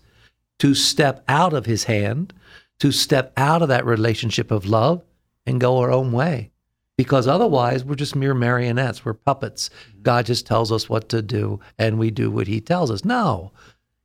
to 0.59 0.75
step 0.75 1.25
out 1.29 1.53
of 1.53 1.67
his 1.67 1.85
hand, 1.85 2.33
to 2.81 2.91
step 2.93 3.33
out 3.37 3.63
of 3.63 3.69
that 3.69 3.85
relationship 3.85 4.51
of 4.51 4.67
love 4.67 5.03
and 5.47 5.61
go 5.61 5.79
our 5.79 5.91
own 5.91 6.13
way. 6.13 6.51
Because 6.97 7.27
otherwise, 7.27 7.83
we're 7.83 7.95
just 7.95 8.15
mere 8.15 8.35
marionettes. 8.35 9.05
We're 9.05 9.15
puppets. 9.15 9.71
God 10.03 10.27
just 10.27 10.47
tells 10.47 10.71
us 10.71 10.89
what 10.89 11.09
to 11.11 11.23
do 11.23 11.61
and 11.79 11.99
we 11.99 12.11
do 12.11 12.31
what 12.31 12.47
he 12.47 12.61
tells 12.61 12.91
us. 12.91 13.05
No, 13.07 13.53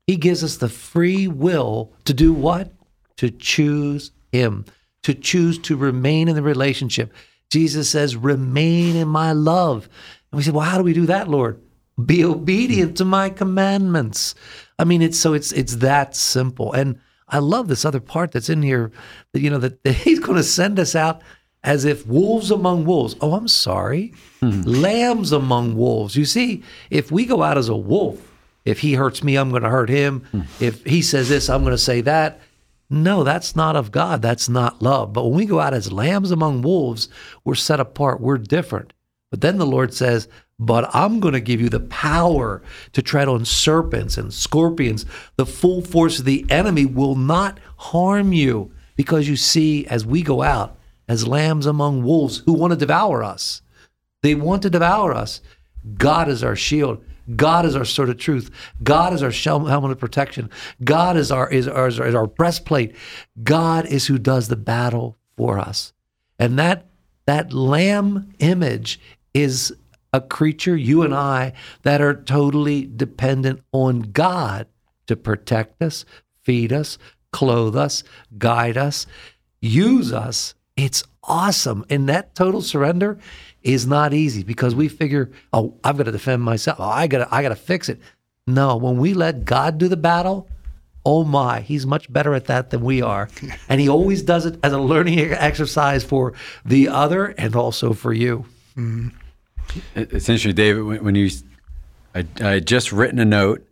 he 0.07 0.15
gives 0.15 0.43
us 0.43 0.57
the 0.57 0.69
free 0.69 1.27
will 1.27 1.91
to 2.05 2.13
do 2.13 2.31
what? 2.31 2.71
To 3.17 3.29
choose 3.29 4.11
him, 4.31 4.65
to 5.05 5.13
choose 5.13 5.59
to 5.59 5.77
remain 5.77 6.27
in 6.27 6.33
the 6.33 6.41
relationship. 6.41 7.13
Jesus 7.51 7.87
says, 7.91 8.15
remain 8.15 8.95
in 8.95 9.07
my 9.07 9.33
love. 9.33 9.87
And 10.31 10.37
we 10.37 10.43
say, 10.43 10.49
well, 10.49 10.65
how 10.65 10.79
do 10.79 10.83
we 10.83 10.93
do 10.93 11.05
that, 11.05 11.27
Lord? 11.27 11.61
Be 12.03 12.25
obedient 12.25 12.97
to 12.97 13.05
my 13.05 13.29
commandments. 13.29 14.33
I 14.79 14.83
mean, 14.83 15.03
it's 15.03 15.19
so 15.19 15.33
it's 15.35 15.51
it's 15.51 15.75
that 15.75 16.15
simple. 16.15 16.73
And 16.73 16.99
I 17.29 17.37
love 17.37 17.67
this 17.67 17.85
other 17.85 17.99
part 17.99 18.31
that's 18.31 18.49
in 18.49 18.63
here 18.63 18.91
that 19.33 19.41
you 19.41 19.51
know 19.51 19.59
that, 19.59 19.83
that 19.83 19.93
he's 20.05 20.19
going 20.19 20.37
to 20.37 20.43
send 20.43 20.79
us 20.79 20.95
out 20.95 21.21
as 21.63 21.85
if 21.85 22.07
wolves 22.07 22.49
among 22.49 22.85
wolves. 22.85 23.15
Oh, 23.21 23.35
I'm 23.35 23.47
sorry. 23.47 24.11
Hmm. 24.39 24.63
Lambs 24.63 25.31
among 25.31 25.75
wolves. 25.75 26.15
You 26.15 26.25
see, 26.25 26.63
if 26.89 27.11
we 27.11 27.25
go 27.25 27.43
out 27.43 27.59
as 27.59 27.69
a 27.69 27.77
wolf, 27.77 28.19
if 28.65 28.79
he 28.79 28.95
hurts 28.95 29.23
me, 29.23 29.35
I'm 29.35 29.51
going 29.51 29.61
to 29.61 29.69
hurt 29.69 29.89
him. 29.89 30.21
Hmm. 30.31 30.41
If 30.59 30.83
he 30.83 31.03
says 31.03 31.29
this, 31.29 31.47
I'm 31.47 31.61
going 31.61 31.75
to 31.75 31.77
say 31.77 32.01
that. 32.01 32.39
No, 32.89 33.23
that's 33.23 33.55
not 33.55 33.75
of 33.75 33.91
God. 33.91 34.21
That's 34.21 34.47
not 34.47 34.81
love. 34.81 35.13
But 35.13 35.25
when 35.25 35.33
we 35.33 35.45
go 35.45 35.59
out 35.59 35.73
as 35.73 35.91
lambs 35.91 36.31
among 36.31 36.61
wolves, 36.61 37.09
we're 37.43 37.55
set 37.55 37.79
apart. 37.79 38.21
We're 38.21 38.37
different. 38.37 38.93
But 39.31 39.41
then 39.41 39.57
the 39.57 39.65
Lord 39.65 39.93
says, 39.93 40.27
But 40.59 40.93
I'm 40.93 41.19
going 41.19 41.33
to 41.33 41.39
give 41.39 41.59
you 41.59 41.69
the 41.69 41.79
power 41.79 42.61
to 42.93 43.01
tread 43.01 43.27
on 43.27 43.43
serpents 43.43 44.17
and 44.17 44.33
scorpions. 44.33 45.05
The 45.35 45.45
full 45.45 45.81
force 45.81 46.19
of 46.19 46.25
the 46.25 46.45
enemy 46.49 46.85
will 46.85 47.15
not 47.15 47.59
harm 47.77 48.33
you. 48.33 48.71
Because 48.95 49.27
you 49.27 49.35
see, 49.35 49.85
as 49.87 50.05
we 50.05 50.21
go 50.21 50.41
out 50.41 50.77
as 51.07 51.27
lambs 51.27 51.65
among 51.65 52.03
wolves 52.03 52.37
who 52.45 52.53
want 52.53 52.71
to 52.71 52.77
devour 52.77 53.23
us, 53.23 53.61
they 54.21 54.35
want 54.35 54.61
to 54.61 54.69
devour 54.69 55.13
us. 55.13 55.41
God 55.97 56.29
is 56.29 56.43
our 56.43 56.55
shield. 56.55 57.03
God 57.35 57.65
is 57.65 57.75
our 57.75 57.85
sword 57.85 58.09
of 58.09 58.17
truth. 58.17 58.51
God 58.83 59.13
is 59.13 59.23
our 59.23 59.31
helmet 59.31 59.91
of 59.91 59.99
protection. 59.99 60.49
God 60.83 61.17
is 61.17 61.31
our 61.31 61.49
is 61.49 61.67
our, 61.67 61.87
is 61.87 61.99
our 61.99 62.27
breastplate. 62.27 62.95
God 63.43 63.85
is 63.85 64.07
who 64.07 64.17
does 64.17 64.47
the 64.47 64.55
battle 64.55 65.17
for 65.37 65.57
us. 65.57 65.93
And 66.37 66.59
that 66.59 66.87
that 67.25 67.53
lamb 67.53 68.33
image 68.39 68.99
is 69.33 69.75
a 70.13 70.21
creature, 70.21 70.77
you 70.77 71.01
and 71.01 71.13
I, 71.13 71.53
that 71.83 72.01
are 72.01 72.13
totally 72.13 72.85
dependent 72.85 73.61
on 73.71 73.99
God 73.99 74.67
to 75.07 75.15
protect 75.15 75.81
us, 75.81 76.05
feed 76.41 76.71
us, 76.71 76.97
clothe 77.31 77.75
us, 77.75 78.03
guide 78.37 78.77
us, 78.77 79.05
use 79.61 80.13
us. 80.13 80.55
It's 80.77 81.03
awesome. 81.23 81.85
And 81.89 82.07
that 82.07 82.35
total 82.35 82.61
surrender 82.61 83.19
is 83.65 83.85
not 83.85 84.13
easy 84.13 84.43
because 84.43 84.73
we 84.75 84.87
figure, 84.87 85.29
oh, 85.51 85.73
I've 85.83 85.97
got 85.97 86.03
to 86.03 86.11
defend 86.11 86.41
myself. 86.43 86.77
Oh, 86.79 86.83
I 86.87 87.07
got 87.07 87.17
to, 87.27 87.35
I 87.35 87.41
got 87.41 87.49
to 87.49 87.55
fix 87.55 87.89
it. 87.89 87.99
No, 88.47 88.77
when 88.77 88.97
we 88.97 89.13
let 89.13 89.43
God 89.43 89.77
do 89.79 89.87
the 89.87 89.97
battle, 89.97 90.47
oh 91.03 91.23
my, 91.23 91.59
he's 91.61 91.85
much 91.85 92.11
better 92.13 92.33
at 92.35 92.45
that 92.45 92.69
than 92.69 92.81
we 92.83 93.01
are. 93.01 93.27
And 93.69 93.81
he 93.81 93.89
always 93.89 94.21
does 94.21 94.45
it 94.45 94.59
as 94.63 94.71
a 94.71 94.79
learning 94.79 95.19
exercise 95.19 96.03
for 96.03 96.33
the 96.63 96.87
other 96.89 97.25
and 97.37 97.55
also 97.55 97.93
for 97.93 98.13
you. 98.13 98.45
It- 98.77 100.13
It's 100.13 100.29
interesting, 100.29 100.53
David, 100.55 100.83
when, 100.83 101.03
when 101.03 101.15
you, 101.15 101.29
I, 102.13 102.25
I 102.41 102.49
had 102.51 102.67
just 102.67 102.91
written 102.91 103.19
a 103.19 103.25
note 103.25 103.67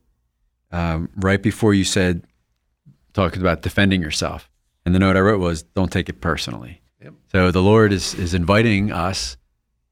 um, 0.71 1.09
right 1.15 1.41
before 1.41 1.73
you 1.75 1.83
said, 1.83 2.23
talking 3.13 3.41
about 3.41 3.61
defending 3.61 4.01
yourself. 4.01 4.49
And 4.85 4.95
the 4.95 4.99
note 4.99 5.15
I 5.15 5.19
wrote 5.19 5.39
was, 5.39 5.61
don't 5.61 5.91
take 5.91 6.09
it 6.09 6.19
personally. 6.19 6.81
So 7.31 7.51
the 7.51 7.61
Lord 7.61 7.93
is, 7.93 8.15
is 8.15 8.33
inviting 8.33 8.91
us, 8.91 9.37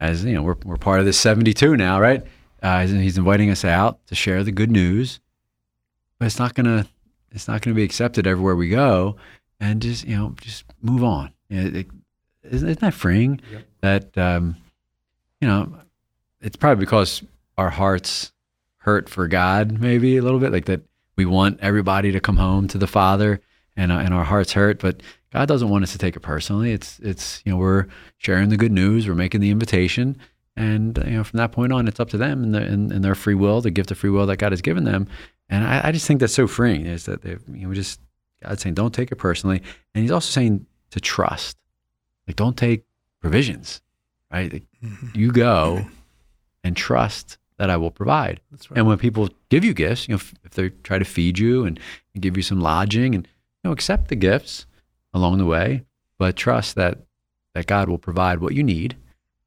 as 0.01 0.25
you 0.25 0.33
know, 0.33 0.41
we're, 0.41 0.57
we're 0.65 0.75
part 0.75 0.99
of 0.99 1.05
this 1.05 1.17
72 1.19 1.77
now, 1.77 2.01
right? 2.01 2.23
Uh, 2.61 2.85
he's- 2.85 3.17
inviting 3.17 3.49
us 3.49 3.63
out 3.63 4.05
to 4.07 4.15
share 4.15 4.43
the 4.43 4.51
good 4.51 4.71
news, 4.71 5.19
but 6.19 6.25
it's 6.25 6.39
not 6.39 6.53
gonna, 6.53 6.85
it's 7.31 7.47
not 7.47 7.61
gonna 7.61 7.75
be 7.75 7.83
accepted 7.83 8.27
everywhere 8.27 8.55
we 8.55 8.67
go, 8.67 9.15
and 9.59 9.81
just 9.81 10.05
you 10.05 10.17
know, 10.17 10.35
just 10.41 10.65
move 10.81 11.03
on. 11.03 11.31
You 11.49 11.61
know, 11.61 11.79
it, 11.79 11.87
isn't, 12.43 12.67
isn't 12.69 12.79
that 12.81 12.93
freeing? 12.93 13.39
That 13.81 14.17
um, 14.17 14.57
you 15.39 15.47
know, 15.47 15.73
it's 16.41 16.55
probably 16.55 16.83
because 16.83 17.23
our 17.57 17.69
hearts 17.69 18.31
hurt 18.77 19.07
for 19.09 19.27
God, 19.27 19.79
maybe 19.79 20.17
a 20.17 20.21
little 20.21 20.39
bit, 20.39 20.51
like 20.51 20.65
that 20.65 20.81
we 21.15 21.25
want 21.25 21.59
everybody 21.61 22.11
to 22.11 22.19
come 22.19 22.37
home 22.37 22.67
to 22.69 22.77
the 22.77 22.87
Father, 22.87 23.39
and 23.75 23.91
uh, 23.91 23.97
and 23.97 24.13
our 24.13 24.23
hearts 24.23 24.53
hurt, 24.53 24.79
but 24.79 25.01
God 25.31 25.47
doesn't 25.47 25.69
want 25.69 25.83
us 25.83 25.93
to 25.93 25.97
take 25.97 26.15
it 26.15 26.21
personally. 26.21 26.71
It's 26.71 26.99
it's 26.99 27.41
you 27.45 27.51
know 27.51 27.57
we're 27.57 27.87
sharing 28.17 28.49
the 28.49 28.57
good 28.57 28.71
news, 28.71 29.07
we're 29.07 29.15
making 29.15 29.41
the 29.41 29.49
invitation, 29.49 30.17
and 30.55 30.97
you 31.05 31.17
know 31.17 31.23
from 31.23 31.37
that 31.37 31.51
point 31.51 31.71
on, 31.71 31.87
it's 31.87 31.99
up 31.99 32.09
to 32.09 32.17
them 32.17 32.43
and, 32.43 32.55
the, 32.55 32.61
and, 32.61 32.91
and 32.91 33.03
their 33.03 33.15
free 33.15 33.35
will, 33.35 33.61
the 33.61 33.71
gift 33.71 33.91
of 33.91 33.97
free 33.97 34.09
will 34.09 34.25
that 34.25 34.37
God 34.37 34.51
has 34.51 34.61
given 34.61 34.83
them, 34.83 35.07
and 35.49 35.63
I, 35.63 35.81
I 35.85 35.91
just 35.91 36.05
think 36.05 36.19
that's 36.19 36.33
so 36.33 36.47
freeing. 36.47 36.85
Is 36.85 37.05
that 37.05 37.21
they 37.21 37.37
you 37.53 37.63
know 37.63 37.69
we 37.69 37.75
just 37.75 37.99
God's 38.43 38.61
saying 38.61 38.75
don't 38.75 38.93
take 38.93 39.11
it 39.11 39.15
personally, 39.15 39.61
and 39.95 40.01
He's 40.01 40.11
also 40.11 40.29
saying 40.29 40.65
to 40.91 40.99
trust, 40.99 41.57
like 42.27 42.35
don't 42.35 42.57
take 42.57 42.83
provisions, 43.21 43.81
right? 44.31 44.51
Like, 44.51 44.63
mm-hmm. 44.83 45.17
You 45.17 45.31
go 45.31 45.85
and 46.63 46.75
trust 46.75 47.37
that 47.57 47.69
I 47.69 47.77
will 47.77 47.91
provide. 47.91 48.41
That's 48.51 48.69
right. 48.69 48.79
And 48.79 48.87
when 48.87 48.97
people 48.97 49.29
give 49.49 49.63
you 49.63 49.73
gifts, 49.73 50.07
you 50.07 50.13
know, 50.13 50.17
if, 50.17 50.33
if 50.43 50.51
they 50.55 50.69
try 50.69 50.97
to 50.97 51.05
feed 51.05 51.39
you 51.39 51.63
and, 51.63 51.79
and 52.13 52.21
give 52.21 52.35
you 52.35 52.43
some 52.43 52.59
lodging, 52.59 53.15
and 53.15 53.25
you 53.63 53.69
know, 53.69 53.71
accept 53.71 54.09
the 54.09 54.15
gifts 54.15 54.65
along 55.13 55.37
the 55.37 55.45
way, 55.45 55.83
but 56.17 56.35
trust 56.35 56.75
that 56.75 56.99
that 57.53 57.67
God 57.67 57.89
will 57.89 57.97
provide 57.97 58.39
what 58.39 58.53
you 58.53 58.63
need. 58.63 58.95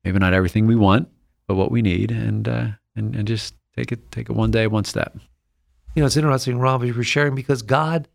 Maybe 0.05 0.19
not 0.19 0.35
everything 0.35 0.67
we 0.67 0.77
want, 0.77 1.09
but 1.47 1.55
what 1.55 1.71
we 1.71 1.83
need, 1.83 2.11
and 2.11 2.49
uh, 2.49 2.67
and 2.95 3.15
and 3.15 3.27
just 3.27 3.55
take 3.77 3.93
it 3.93 4.11
take 4.11 4.29
it 4.29 4.37
one 4.37 4.51
day, 4.51 4.67
one 4.67 4.85
step. 4.85 5.17
You 5.95 6.03
know, 6.03 6.07
it's 6.07 6.17
interesting, 6.17 6.59
Rob, 6.59 6.85
you 6.85 6.93
were 6.93 7.05
sharing 7.05 7.35
because 7.35 7.63
God, 7.63 8.09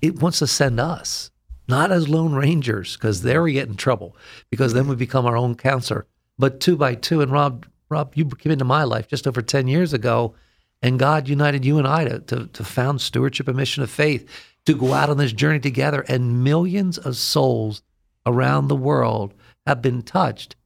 it 0.00 0.20
wants 0.20 0.40
to 0.40 0.46
send 0.46 0.80
us, 0.80 1.30
not 1.68 1.92
as 1.92 2.08
lone 2.08 2.34
rangers, 2.34 2.96
because 2.96 3.22
there 3.22 3.42
we 3.42 3.52
get 3.52 3.68
in 3.68 3.76
trouble, 3.76 4.16
because 4.50 4.74
then 4.74 4.88
we 4.88 4.96
become 4.96 5.24
our 5.24 5.36
own 5.36 5.54
counselor. 5.54 6.06
But 6.36 6.60
two 6.60 6.76
by 6.76 6.96
two, 6.96 7.20
and 7.20 7.30
Rob, 7.30 7.66
Rob, 7.88 8.12
you 8.16 8.24
came 8.26 8.52
into 8.52 8.64
my 8.64 8.82
life 8.82 9.06
just 9.06 9.26
over 9.28 9.40
ten 9.40 9.68
years 9.68 9.92
ago, 9.92 10.34
and 10.82 10.98
God 10.98 11.28
united 11.28 11.64
you 11.64 11.78
and 11.78 11.86
I 11.86 12.04
to 12.04 12.18
to, 12.18 12.46
to 12.48 12.64
found 12.64 13.00
stewardship 13.00 13.48
and 13.48 13.56
mission 13.56 13.82
of 13.82 13.90
faith, 13.90 14.28
to 14.66 14.74
go 14.74 14.92
out 14.92 15.10
on 15.10 15.16
this 15.16 15.32
journey 15.32 15.60
together, 15.60 16.04
and 16.08 16.44
millions 16.44 16.98
of 16.98 17.16
souls 17.16 17.82
around 18.26 18.68
the 18.68 18.76
world 18.76 19.34
have 19.66 19.82
been 19.82 20.02
touched 20.02 20.56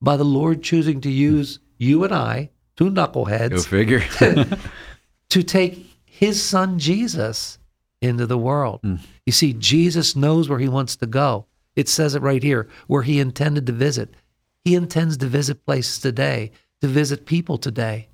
by 0.00 0.16
the 0.16 0.24
Lord 0.24 0.62
choosing 0.62 1.00
to 1.02 1.10
use 1.10 1.58
you 1.78 2.04
and 2.04 2.14
I, 2.14 2.50
two 2.76 2.90
knuckleheads, 2.90 3.50
Go 3.50 3.62
figure. 3.62 4.02
to 5.30 5.42
take 5.42 5.86
his 6.04 6.42
son 6.42 6.78
Jesus 6.78 7.58
into 8.00 8.26
the 8.26 8.38
world. 8.38 8.80
Hmm. 8.82 8.96
You 9.26 9.32
see, 9.32 9.52
Jesus 9.52 10.16
knows 10.16 10.48
where 10.48 10.58
he 10.58 10.68
wants 10.68 10.96
to 10.96 11.06
go. 11.06 11.46
It 11.76 11.88
says 11.88 12.14
it 12.14 12.22
right 12.22 12.42
here, 12.42 12.68
where 12.86 13.02
he 13.02 13.20
intended 13.20 13.66
to 13.66 13.72
visit. 13.72 14.14
He 14.64 14.74
intends 14.74 15.16
to 15.18 15.26
visit 15.26 15.64
places 15.64 16.00
today, 16.00 16.50
to 16.80 16.88
visit 16.88 17.26
people 17.26 17.58
today. 17.58 18.08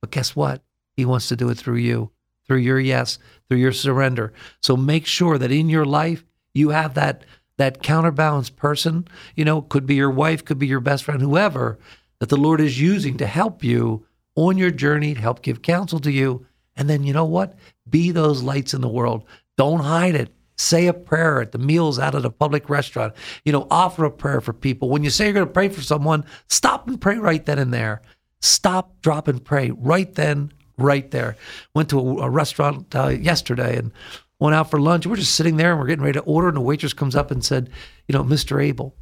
But 0.00 0.10
guess 0.10 0.34
what? 0.34 0.62
He 0.96 1.04
wants 1.04 1.28
to 1.28 1.36
do 1.36 1.48
it 1.50 1.58
through 1.58 1.76
you, 1.76 2.10
through 2.50 2.56
your 2.58 2.80
yes, 2.80 3.16
through 3.48 3.58
your 3.58 3.70
surrender. 3.70 4.32
So 4.60 4.76
make 4.76 5.06
sure 5.06 5.38
that 5.38 5.52
in 5.52 5.68
your 5.68 5.84
life 5.84 6.24
you 6.52 6.70
have 6.70 6.94
that 6.94 7.22
that 7.58 7.80
counterbalanced 7.80 8.56
person, 8.56 9.06
you 9.36 9.44
know, 9.44 9.62
could 9.62 9.86
be 9.86 9.94
your 9.94 10.10
wife, 10.10 10.44
could 10.44 10.58
be 10.58 10.66
your 10.66 10.80
best 10.80 11.04
friend, 11.04 11.22
whoever, 11.22 11.78
that 12.18 12.28
the 12.28 12.36
Lord 12.36 12.60
is 12.60 12.80
using 12.80 13.16
to 13.18 13.26
help 13.28 13.62
you 13.62 14.04
on 14.34 14.58
your 14.58 14.72
journey, 14.72 15.14
to 15.14 15.20
help 15.20 15.42
give 15.42 15.62
counsel 15.62 16.00
to 16.00 16.10
you. 16.10 16.44
And 16.74 16.90
then 16.90 17.04
you 17.04 17.12
know 17.12 17.24
what? 17.24 17.56
Be 17.88 18.10
those 18.10 18.42
lights 18.42 18.74
in 18.74 18.80
the 18.80 18.88
world. 18.88 19.22
Don't 19.56 19.84
hide 19.84 20.16
it. 20.16 20.34
Say 20.58 20.88
a 20.88 20.92
prayer 20.92 21.40
at 21.40 21.52
the 21.52 21.58
meals 21.58 22.00
out 22.00 22.16
at 22.16 22.24
a 22.24 22.30
public 22.30 22.68
restaurant. 22.68 23.14
You 23.44 23.52
know, 23.52 23.68
offer 23.70 24.04
a 24.04 24.10
prayer 24.10 24.40
for 24.40 24.52
people. 24.52 24.88
When 24.88 25.04
you 25.04 25.10
say 25.10 25.26
you're 25.26 25.34
going 25.34 25.46
to 25.46 25.52
pray 25.52 25.68
for 25.68 25.82
someone, 25.82 26.24
stop 26.48 26.88
and 26.88 27.00
pray 27.00 27.18
right 27.18 27.46
then 27.46 27.60
and 27.60 27.72
there. 27.72 28.02
Stop, 28.40 29.00
drop, 29.02 29.28
and 29.28 29.44
pray 29.44 29.70
right 29.70 30.12
then, 30.14 30.52
right 30.80 31.10
there. 31.10 31.36
Went 31.74 31.90
to 31.90 31.98
a, 31.98 32.16
a 32.22 32.30
restaurant 32.30 32.94
uh, 32.94 33.08
yesterday, 33.08 33.76
and 33.78 33.92
went 34.38 34.54
out 34.54 34.70
for 34.70 34.80
lunch. 34.80 35.06
We're 35.06 35.16
just 35.16 35.34
sitting 35.34 35.56
there 35.56 35.72
and 35.72 35.80
we're 35.80 35.86
getting 35.86 36.04
ready 36.04 36.18
to 36.18 36.24
order, 36.24 36.48
and 36.48 36.56
the 36.56 36.62
waitress 36.62 36.92
comes 36.92 37.14
up 37.14 37.30
and 37.30 37.44
said, 37.44 37.70
"You 38.08 38.14
know, 38.14 38.24
Mr. 38.24 38.62
Abel," 38.62 38.94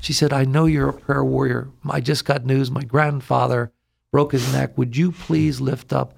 she 0.00 0.12
said, 0.12 0.32
"I 0.32 0.44
know 0.44 0.66
you're 0.66 0.88
a 0.88 0.94
prayer 0.94 1.24
warrior. 1.24 1.68
I 1.88 2.00
just 2.00 2.24
got 2.24 2.46
news. 2.46 2.70
My 2.70 2.84
grandfather 2.84 3.72
broke 4.12 4.32
his 4.32 4.52
neck. 4.52 4.78
Would 4.78 4.96
you 4.96 5.12
please 5.12 5.60
lift 5.60 5.92
up 5.92 6.16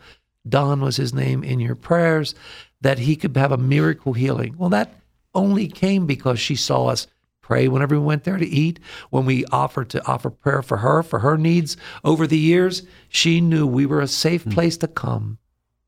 Don 0.49 0.80
was 0.80 0.96
his 0.96 1.12
name 1.12 1.42
in 1.42 1.58
your 1.58 1.75
prayers 1.75 2.35
that 2.82 3.00
he 3.00 3.16
could 3.16 3.37
have 3.37 3.52
a 3.52 3.56
miracle 3.56 4.12
healing?" 4.12 4.54
Well, 4.56 4.70
that 4.70 4.94
only 5.35 5.68
came 5.68 6.06
because 6.06 6.40
she 6.40 6.56
saw 6.56 6.87
us 6.87 7.06
pray 7.47 7.69
whenever 7.69 7.95
we 7.95 8.05
went 8.05 8.25
there 8.25 8.38
to 8.38 8.47
eat. 8.47 8.81
When 9.11 9.25
we 9.25 9.45
offered 9.47 9.88
to 9.91 10.05
offer 10.05 10.31
prayer 10.31 10.62
for 10.62 10.79
her, 10.79 11.05
for 11.05 11.21
her 11.21 11.38
needs 11.38 11.76
over 12.03 12.26
the 12.26 12.38
years, 12.38 12.83
she 13.09 13.41
knew 13.41 13.67
we 13.67 13.87
were 13.87 14.00
a 14.00 14.09
safe 14.09 14.43
hmm. 14.43 14.50
place 14.50 14.76
to 14.79 14.88
come 14.88 15.38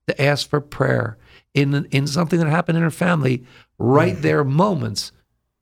to 0.06 0.22
ask 0.22 0.48
for 0.48 0.60
prayer 0.60 1.18
in 1.54 1.86
in 1.86 2.06
something 2.06 2.38
that 2.38 2.48
happened 2.48 2.78
in 2.78 2.84
her 2.84 2.92
family 2.92 3.44
right 3.76 4.14
hmm. 4.14 4.22
there 4.22 4.44
moments 4.44 5.10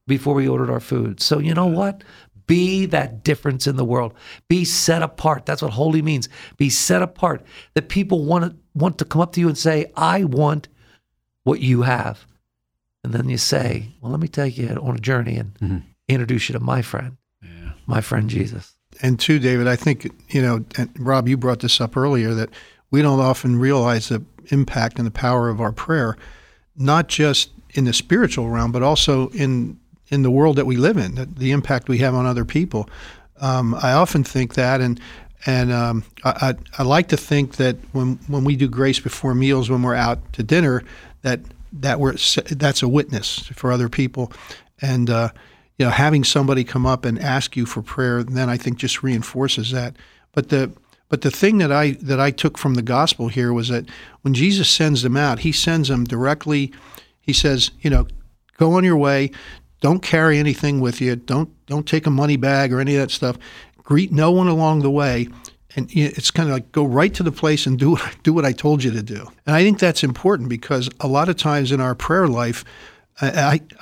before 0.06 0.34
we 0.34 0.46
ordered 0.46 0.70
our 0.70 0.80
food. 0.80 1.20
So 1.20 1.38
you 1.38 1.54
know 1.54 1.66
what? 1.66 2.04
Be 2.46 2.84
that 2.86 3.24
difference 3.24 3.66
in 3.66 3.76
the 3.76 3.84
world. 3.84 4.12
Be 4.48 4.64
set 4.64 5.02
apart. 5.02 5.46
That's 5.46 5.62
what 5.62 5.72
holy 5.72 6.02
means. 6.02 6.28
Be 6.58 6.68
set 6.68 7.02
apart. 7.02 7.42
That 7.74 7.88
people 7.88 8.24
want 8.24 8.44
to 8.44 8.56
want 8.74 8.98
to 8.98 9.06
come 9.06 9.22
up 9.22 9.32
to 9.32 9.40
you 9.40 9.48
and 9.48 9.56
say, 9.56 9.90
"I 9.96 10.24
want 10.24 10.68
what 11.44 11.60
you 11.60 11.82
have." 11.82 12.26
And 13.06 13.14
then 13.14 13.28
you 13.28 13.38
say, 13.38 13.90
"Well, 14.00 14.10
let 14.10 14.18
me 14.20 14.26
take 14.26 14.58
you 14.58 14.68
on 14.82 14.96
a 14.96 14.98
journey 14.98 15.36
and 15.36 15.84
introduce 16.08 16.48
you 16.48 16.54
to 16.54 16.60
my 16.60 16.82
friend, 16.82 17.16
Yeah. 17.40 17.70
my 17.86 18.00
friend 18.00 18.28
Jesus." 18.28 18.72
And 19.00 19.16
two, 19.20 19.38
David, 19.38 19.68
I 19.68 19.76
think, 19.76 20.10
you 20.30 20.42
know, 20.42 20.64
and 20.76 20.90
Rob, 20.98 21.28
you 21.28 21.36
brought 21.36 21.60
this 21.60 21.80
up 21.80 21.96
earlier 21.96 22.34
that 22.34 22.50
we 22.90 23.02
don't 23.02 23.20
often 23.20 23.60
realize 23.60 24.08
the 24.08 24.24
impact 24.48 24.98
and 24.98 25.06
the 25.06 25.12
power 25.12 25.48
of 25.48 25.60
our 25.60 25.70
prayer, 25.70 26.16
not 26.76 27.06
just 27.08 27.50
in 27.74 27.84
the 27.84 27.92
spiritual 27.92 28.48
realm, 28.48 28.72
but 28.72 28.82
also 28.82 29.28
in 29.28 29.78
in 30.08 30.22
the 30.22 30.30
world 30.30 30.56
that 30.56 30.66
we 30.66 30.76
live 30.76 30.96
in, 30.96 31.14
the, 31.14 31.26
the 31.26 31.50
impact 31.52 31.88
we 31.88 31.98
have 31.98 32.14
on 32.14 32.26
other 32.26 32.44
people. 32.44 32.88
Um, 33.40 33.74
I 33.74 33.92
often 33.92 34.24
think 34.24 34.54
that, 34.54 34.80
and 34.80 35.00
and 35.46 35.70
um, 35.72 36.02
I, 36.24 36.30
I, 36.50 36.54
I 36.78 36.82
like 36.82 37.06
to 37.08 37.16
think 37.16 37.56
that 37.56 37.76
when 37.92 38.18
when 38.26 38.42
we 38.42 38.56
do 38.56 38.68
grace 38.68 38.98
before 38.98 39.32
meals, 39.34 39.70
when 39.70 39.82
we're 39.82 39.94
out 39.94 40.18
to 40.32 40.42
dinner, 40.42 40.82
that 41.22 41.38
that 41.82 42.00
we're 42.00 42.14
that's 42.50 42.82
a 42.82 42.88
witness 42.88 43.40
for 43.54 43.72
other 43.72 43.88
people, 43.88 44.32
and 44.80 45.10
uh, 45.10 45.30
you 45.78 45.86
know 45.86 45.90
having 45.90 46.24
somebody 46.24 46.64
come 46.64 46.86
up 46.86 47.04
and 47.04 47.18
ask 47.18 47.56
you 47.56 47.66
for 47.66 47.82
prayer, 47.82 48.22
then 48.22 48.48
I 48.48 48.56
think 48.56 48.78
just 48.78 49.02
reinforces 49.02 49.70
that. 49.72 49.96
But 50.32 50.48
the 50.48 50.72
but 51.08 51.22
the 51.22 51.30
thing 51.30 51.58
that 51.58 51.72
I 51.72 51.92
that 52.02 52.20
I 52.20 52.30
took 52.30 52.58
from 52.58 52.74
the 52.74 52.82
gospel 52.82 53.28
here 53.28 53.52
was 53.52 53.68
that 53.68 53.86
when 54.22 54.34
Jesus 54.34 54.68
sends 54.68 55.02
them 55.02 55.16
out, 55.16 55.40
he 55.40 55.52
sends 55.52 55.88
them 55.88 56.04
directly. 56.04 56.72
He 57.20 57.32
says, 57.32 57.70
you 57.80 57.90
know, 57.90 58.06
go 58.56 58.72
on 58.72 58.84
your 58.84 58.96
way. 58.96 59.30
Don't 59.80 60.02
carry 60.02 60.38
anything 60.38 60.80
with 60.80 61.00
you. 61.00 61.16
Don't 61.16 61.50
don't 61.66 61.86
take 61.86 62.06
a 62.06 62.10
money 62.10 62.36
bag 62.36 62.72
or 62.72 62.80
any 62.80 62.96
of 62.96 63.02
that 63.02 63.10
stuff. 63.10 63.36
Greet 63.82 64.10
no 64.10 64.32
one 64.32 64.48
along 64.48 64.82
the 64.82 64.90
way. 64.90 65.28
And 65.76 65.88
it's 65.92 66.30
kind 66.30 66.48
of 66.48 66.54
like 66.54 66.72
go 66.72 66.84
right 66.84 67.12
to 67.14 67.22
the 67.22 67.30
place 67.30 67.66
and 67.66 67.78
do 67.78 67.92
what, 67.92 68.16
do 68.22 68.32
what 68.32 68.44
I 68.44 68.52
told 68.52 68.82
you 68.82 68.90
to 68.92 69.02
do. 69.02 69.30
And 69.46 69.54
I 69.54 69.62
think 69.62 69.78
that's 69.78 70.02
important 70.02 70.48
because 70.48 70.88
a 71.00 71.06
lot 71.06 71.28
of 71.28 71.36
times 71.36 71.70
in 71.70 71.80
our 71.80 71.94
prayer 71.94 72.26
life, 72.26 72.64
I, 73.20 73.28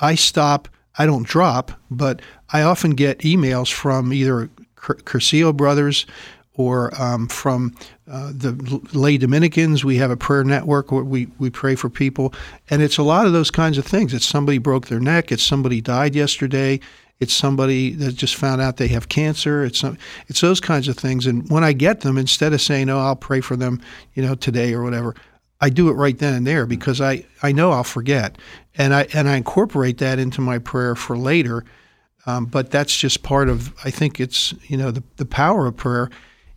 I, 0.00 0.10
I 0.10 0.14
stop. 0.14 0.68
I 0.96 1.06
don't 1.06 1.26
drop, 1.26 1.72
but 1.90 2.22
I 2.52 2.62
often 2.62 2.92
get 2.92 3.18
emails 3.20 3.72
from 3.72 4.12
either 4.12 4.48
Cursillo 4.76 5.56
brothers 5.56 6.06
or 6.54 6.92
um, 7.00 7.26
from 7.26 7.74
uh, 8.08 8.30
the 8.32 8.52
lay 8.92 9.18
Dominicans. 9.18 9.84
We 9.84 9.96
have 9.96 10.10
a 10.10 10.16
prayer 10.16 10.44
network 10.44 10.92
where 10.92 11.02
we, 11.02 11.26
we 11.38 11.50
pray 11.50 11.74
for 11.74 11.90
people. 11.90 12.32
And 12.70 12.80
it's 12.80 12.98
a 12.98 13.02
lot 13.02 13.26
of 13.26 13.32
those 13.32 13.50
kinds 13.50 13.76
of 13.76 13.84
things. 13.84 14.14
It's 14.14 14.26
somebody 14.26 14.58
broke 14.58 14.86
their 14.86 15.00
neck, 15.00 15.32
it's 15.32 15.42
somebody 15.42 15.80
died 15.80 16.14
yesterday, 16.14 16.80
it's 17.20 17.32
somebody 17.32 17.92
that 17.94 18.12
just 18.12 18.34
found 18.34 18.60
out 18.60 18.76
they 18.76 18.88
have 18.88 19.08
cancer. 19.08 19.64
It's 19.64 19.78
some, 19.78 19.96
it's 20.28 20.40
those 20.40 20.60
kinds 20.60 20.88
of 20.88 20.96
things. 20.96 21.26
And 21.26 21.48
when 21.48 21.64
I 21.64 21.72
get 21.72 22.00
them, 22.00 22.18
instead 22.18 22.52
of 22.52 22.60
saying, 22.60 22.90
"Oh, 22.90 22.98
I'll 22.98 23.16
pray 23.16 23.40
for 23.40 23.56
them," 23.56 23.80
you 24.14 24.22
know, 24.22 24.34
today 24.34 24.74
or 24.74 24.82
whatever, 24.82 25.14
I 25.60 25.70
do 25.70 25.88
it 25.88 25.92
right 25.92 26.18
then 26.18 26.34
and 26.34 26.46
there 26.46 26.66
because 26.66 27.00
I, 27.00 27.24
I 27.42 27.52
know 27.52 27.70
I'll 27.70 27.84
forget, 27.84 28.36
and 28.76 28.92
I 28.92 29.06
and 29.14 29.28
I 29.28 29.36
incorporate 29.36 29.98
that 29.98 30.18
into 30.18 30.40
my 30.40 30.58
prayer 30.58 30.94
for 30.94 31.16
later. 31.16 31.64
Um, 32.26 32.46
but 32.46 32.70
that's 32.70 32.96
just 32.96 33.22
part 33.22 33.48
of. 33.48 33.72
I 33.84 33.90
think 33.90 34.18
it's 34.18 34.54
you 34.66 34.76
know 34.76 34.90
the 34.90 35.02
the 35.16 35.26
power 35.26 35.66
of 35.66 35.76
prayer. 35.76 36.10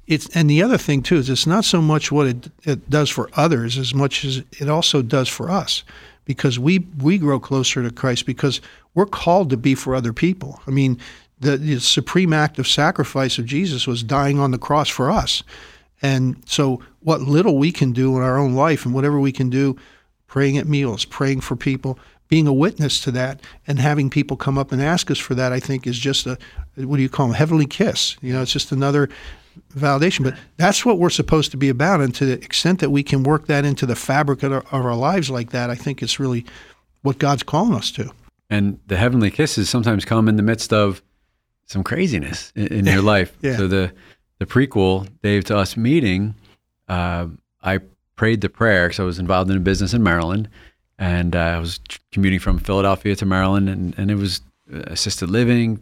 It's 0.07 0.27
and 0.35 0.49
the 0.49 0.63
other 0.63 0.77
thing 0.77 1.03
too 1.03 1.17
is 1.17 1.29
it's 1.29 1.45
not 1.45 1.65
so 1.65 1.81
much 1.81 2.11
what 2.11 2.27
it, 2.27 2.51
it 2.63 2.89
does 2.89 3.09
for 3.09 3.29
others 3.35 3.77
as 3.77 3.93
much 3.93 4.25
as 4.25 4.43
it 4.59 4.69
also 4.69 5.01
does 5.01 5.29
for 5.29 5.51
us 5.51 5.83
because 6.27 6.59
we 6.59 6.79
we 6.99 7.17
grow 7.17 7.39
closer 7.39 7.81
to 7.83 7.89
Christ 7.89 8.25
because 8.25 8.61
we're 8.97 9.05
called 9.05 9.51
to 9.51 9.57
be 9.57 9.75
for 9.75 9.93
other 9.93 10.11
people. 10.11 10.59
I 10.65 10.71
mean, 10.71 10.99
the, 11.39 11.55
the 11.55 11.79
supreme 11.79 12.33
act 12.33 12.57
of 12.57 12.67
sacrifice 12.67 13.37
of 13.37 13.45
Jesus 13.45 13.85
was 13.85 14.01
dying 14.01 14.39
on 14.39 14.49
the 14.49 14.57
cross 14.57 14.89
for 14.89 15.11
us. 15.11 15.43
And 16.01 16.41
so, 16.47 16.81
what 17.01 17.21
little 17.21 17.59
we 17.59 17.71
can 17.71 17.91
do 17.91 18.17
in 18.17 18.23
our 18.23 18.39
own 18.39 18.55
life 18.55 18.85
and 18.85 18.95
whatever 18.95 19.19
we 19.19 19.31
can 19.31 19.51
do, 19.51 19.77
praying 20.25 20.57
at 20.57 20.65
meals, 20.65 21.05
praying 21.05 21.41
for 21.41 21.55
people, 21.55 21.99
being 22.27 22.47
a 22.47 22.53
witness 22.53 22.99
to 23.01 23.11
that, 23.11 23.39
and 23.67 23.77
having 23.77 24.09
people 24.09 24.35
come 24.35 24.57
up 24.57 24.71
and 24.71 24.81
ask 24.81 25.11
us 25.11 25.19
for 25.19 25.35
that, 25.35 25.53
I 25.53 25.59
think 25.59 25.85
is 25.85 25.99
just 25.99 26.25
a 26.25 26.39
what 26.73 26.95
do 26.95 27.03
you 27.03 27.09
call 27.09 27.27
them? 27.27 27.35
Heavenly 27.35 27.67
kiss. 27.67 28.17
You 28.21 28.33
know, 28.33 28.41
it's 28.41 28.51
just 28.51 28.71
another 28.71 29.09
validation. 29.75 30.23
But 30.23 30.37
that's 30.57 30.83
what 30.83 30.97
we're 30.97 31.11
supposed 31.11 31.51
to 31.51 31.57
be 31.57 31.69
about. 31.69 32.01
And 32.01 32.15
to 32.15 32.25
the 32.25 32.33
extent 32.33 32.79
that 32.79 32.89
we 32.89 33.03
can 33.03 33.21
work 33.21 33.45
that 33.45 33.63
into 33.63 33.85
the 33.85 33.95
fabric 33.95 34.41
of 34.41 34.53
our, 34.53 34.61
of 34.71 34.85
our 34.85 34.95
lives 34.95 35.29
like 35.29 35.51
that, 35.51 35.69
I 35.69 35.75
think 35.75 36.01
it's 36.01 36.19
really 36.19 36.45
what 37.03 37.19
God's 37.19 37.43
calling 37.43 37.75
us 37.75 37.91
to. 37.91 38.11
And 38.49 38.79
the 38.87 38.97
heavenly 38.97 39.29
kisses 39.29 39.69
sometimes 39.69 40.05
come 40.05 40.27
in 40.27 40.37
the 40.37 40.43
midst 40.43 40.71
of 40.71 41.01
some 41.65 41.83
craziness 41.83 42.51
in, 42.55 42.67
in 42.67 42.85
your 42.85 43.01
life. 43.15 43.37
Yeah. 43.41 43.57
So 43.57 43.67
the 43.67 43.93
the 44.39 44.45
prequel, 44.45 45.09
Dave, 45.23 45.45
to 45.45 45.57
us 45.57 45.75
meeting, 45.75 46.35
uh, 46.87 47.27
I 47.63 47.79
prayed 48.15 48.41
the 48.41 48.49
prayer 48.49 48.87
because 48.87 48.99
I 48.99 49.03
was 49.03 49.19
involved 49.19 49.49
in 49.49 49.57
a 49.57 49.61
business 49.61 49.93
in 49.93 50.03
Maryland, 50.03 50.49
and 50.99 51.35
uh, 51.35 51.39
I 51.39 51.59
was 51.59 51.79
commuting 52.11 52.39
from 52.39 52.59
Philadelphia 52.59 53.15
to 53.15 53.25
Maryland, 53.25 53.67
and, 53.67 53.97
and 53.97 54.11
it 54.11 54.15
was 54.15 54.41
assisted 54.69 55.29
living. 55.29 55.81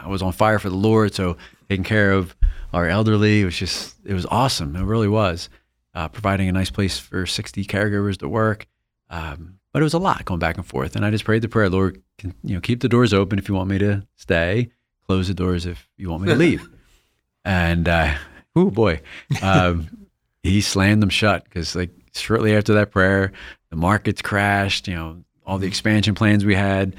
I 0.00 0.08
was 0.08 0.22
on 0.22 0.32
fire 0.32 0.58
for 0.58 0.68
the 0.68 0.76
Lord, 0.76 1.14
so 1.14 1.36
taking 1.68 1.84
care 1.84 2.12
of 2.12 2.36
our 2.72 2.86
elderly. 2.86 3.42
It 3.42 3.44
was 3.44 3.56
just 3.56 3.94
it 4.04 4.14
was 4.14 4.26
awesome. 4.26 4.76
It 4.76 4.82
really 4.82 5.08
was. 5.08 5.48
Uh, 5.94 6.06
providing 6.06 6.48
a 6.48 6.52
nice 6.52 6.70
place 6.70 6.98
for 6.98 7.26
60 7.26 7.64
caregivers 7.64 8.18
to 8.18 8.28
work. 8.28 8.68
Um, 9.10 9.57
but 9.72 9.82
it 9.82 9.84
was 9.84 9.94
a 9.94 9.98
lot 9.98 10.24
going 10.24 10.40
back 10.40 10.56
and 10.56 10.66
forth. 10.66 10.96
And 10.96 11.04
I 11.04 11.10
just 11.10 11.24
prayed 11.24 11.42
the 11.42 11.48
prayer, 11.48 11.68
Lord, 11.68 12.02
can, 12.18 12.34
you 12.42 12.54
know, 12.54 12.60
keep 12.60 12.80
the 12.80 12.88
doors 12.88 13.12
open 13.12 13.38
if 13.38 13.48
you 13.48 13.54
want 13.54 13.70
me 13.70 13.78
to 13.78 14.06
stay, 14.16 14.70
close 15.06 15.28
the 15.28 15.34
doors 15.34 15.66
if 15.66 15.88
you 15.96 16.10
want 16.10 16.22
me 16.22 16.28
to 16.28 16.34
leave. 16.34 16.68
and, 17.44 17.88
uh, 17.88 18.14
oh 18.56 18.70
boy, 18.70 19.00
um, 19.42 20.08
he 20.42 20.60
slammed 20.60 21.02
them 21.02 21.10
shut 21.10 21.44
because 21.44 21.74
like 21.76 21.90
shortly 22.14 22.56
after 22.56 22.74
that 22.74 22.90
prayer, 22.90 23.32
the 23.70 23.76
markets 23.76 24.22
crashed, 24.22 24.88
you 24.88 24.94
know, 24.94 25.22
all 25.46 25.58
the 25.58 25.66
expansion 25.66 26.14
plans 26.14 26.44
we 26.44 26.54
had 26.54 26.94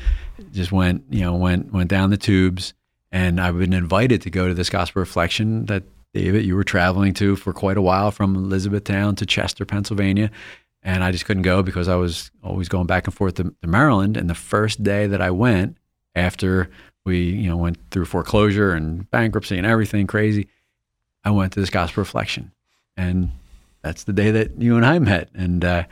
just 0.51 0.71
went, 0.71 1.03
you 1.09 1.21
know, 1.21 1.35
went, 1.35 1.71
went 1.71 1.89
down 1.89 2.09
the 2.09 2.17
tubes. 2.17 2.73
And 3.11 3.41
I've 3.41 3.57
been 3.57 3.73
invited 3.73 4.21
to 4.23 4.29
go 4.29 4.47
to 4.47 4.53
this 4.53 4.69
gospel 4.69 4.99
reflection 4.99 5.65
that 5.65 5.83
David, 6.13 6.45
you 6.45 6.55
were 6.55 6.63
traveling 6.63 7.13
to 7.15 7.35
for 7.35 7.53
quite 7.53 7.77
a 7.77 7.81
while 7.81 8.11
from 8.11 8.35
Elizabethtown 8.35 9.15
to 9.15 9.25
Chester, 9.25 9.65
Pennsylvania. 9.65 10.31
And 10.81 11.03
I 11.03 11.11
just 11.11 11.25
couldn't 11.25 11.43
go 11.43 11.61
because 11.61 11.87
I 11.87 11.95
was 11.95 12.31
always 12.43 12.69
going 12.69 12.87
back 12.87 13.05
and 13.05 13.13
forth 13.13 13.35
to, 13.35 13.53
to 13.61 13.67
Maryland. 13.67 14.15
And 14.15 14.29
the 14.29 14.35
first 14.35 14.81
day 14.81 15.07
that 15.07 15.21
I 15.21 15.31
went, 15.31 15.77
after 16.15 16.69
we, 17.05 17.19
you 17.19 17.49
know, 17.49 17.57
went 17.57 17.77
through 17.91 18.05
foreclosure 18.05 18.73
and 18.73 19.09
bankruptcy 19.11 19.57
and 19.57 19.67
everything 19.67 20.07
crazy, 20.07 20.47
I 21.23 21.31
went 21.31 21.53
to 21.53 21.59
this 21.59 21.69
gospel 21.69 22.01
reflection. 22.01 22.51
And 22.95 23.31
that's 23.81 24.05
the 24.05 24.13
day 24.13 24.31
that 24.31 24.61
you 24.61 24.75
and 24.77 24.85
I 24.85 24.99
met. 24.99 25.29
And 25.33 25.63
uh, 25.65 25.83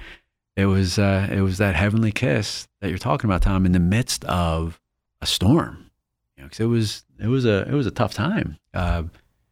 it 0.56 0.66
was 0.66 0.98
uh, 0.98 1.28
it 1.32 1.42
was 1.42 1.58
that 1.58 1.76
heavenly 1.76 2.12
kiss 2.12 2.68
that 2.82 2.90
you're 2.90 2.98
talking 2.98 3.30
about, 3.30 3.42
Tom, 3.42 3.66
in 3.66 3.74
the 3.74 3.80
midst 3.80 4.24
of 4.26 4.80
a 5.22 5.26
storm. 5.26 5.90
You 6.38 6.44
know, 6.44 6.50
'cause 6.50 6.60
it 6.60 6.66
was 6.66 7.04
it 7.20 7.28
was 7.28 7.46
a 7.46 7.68
it 7.68 7.74
was 7.74 7.88
a 7.88 7.92
tough 7.92 8.14
time. 8.14 8.58
Uh, 8.74 9.04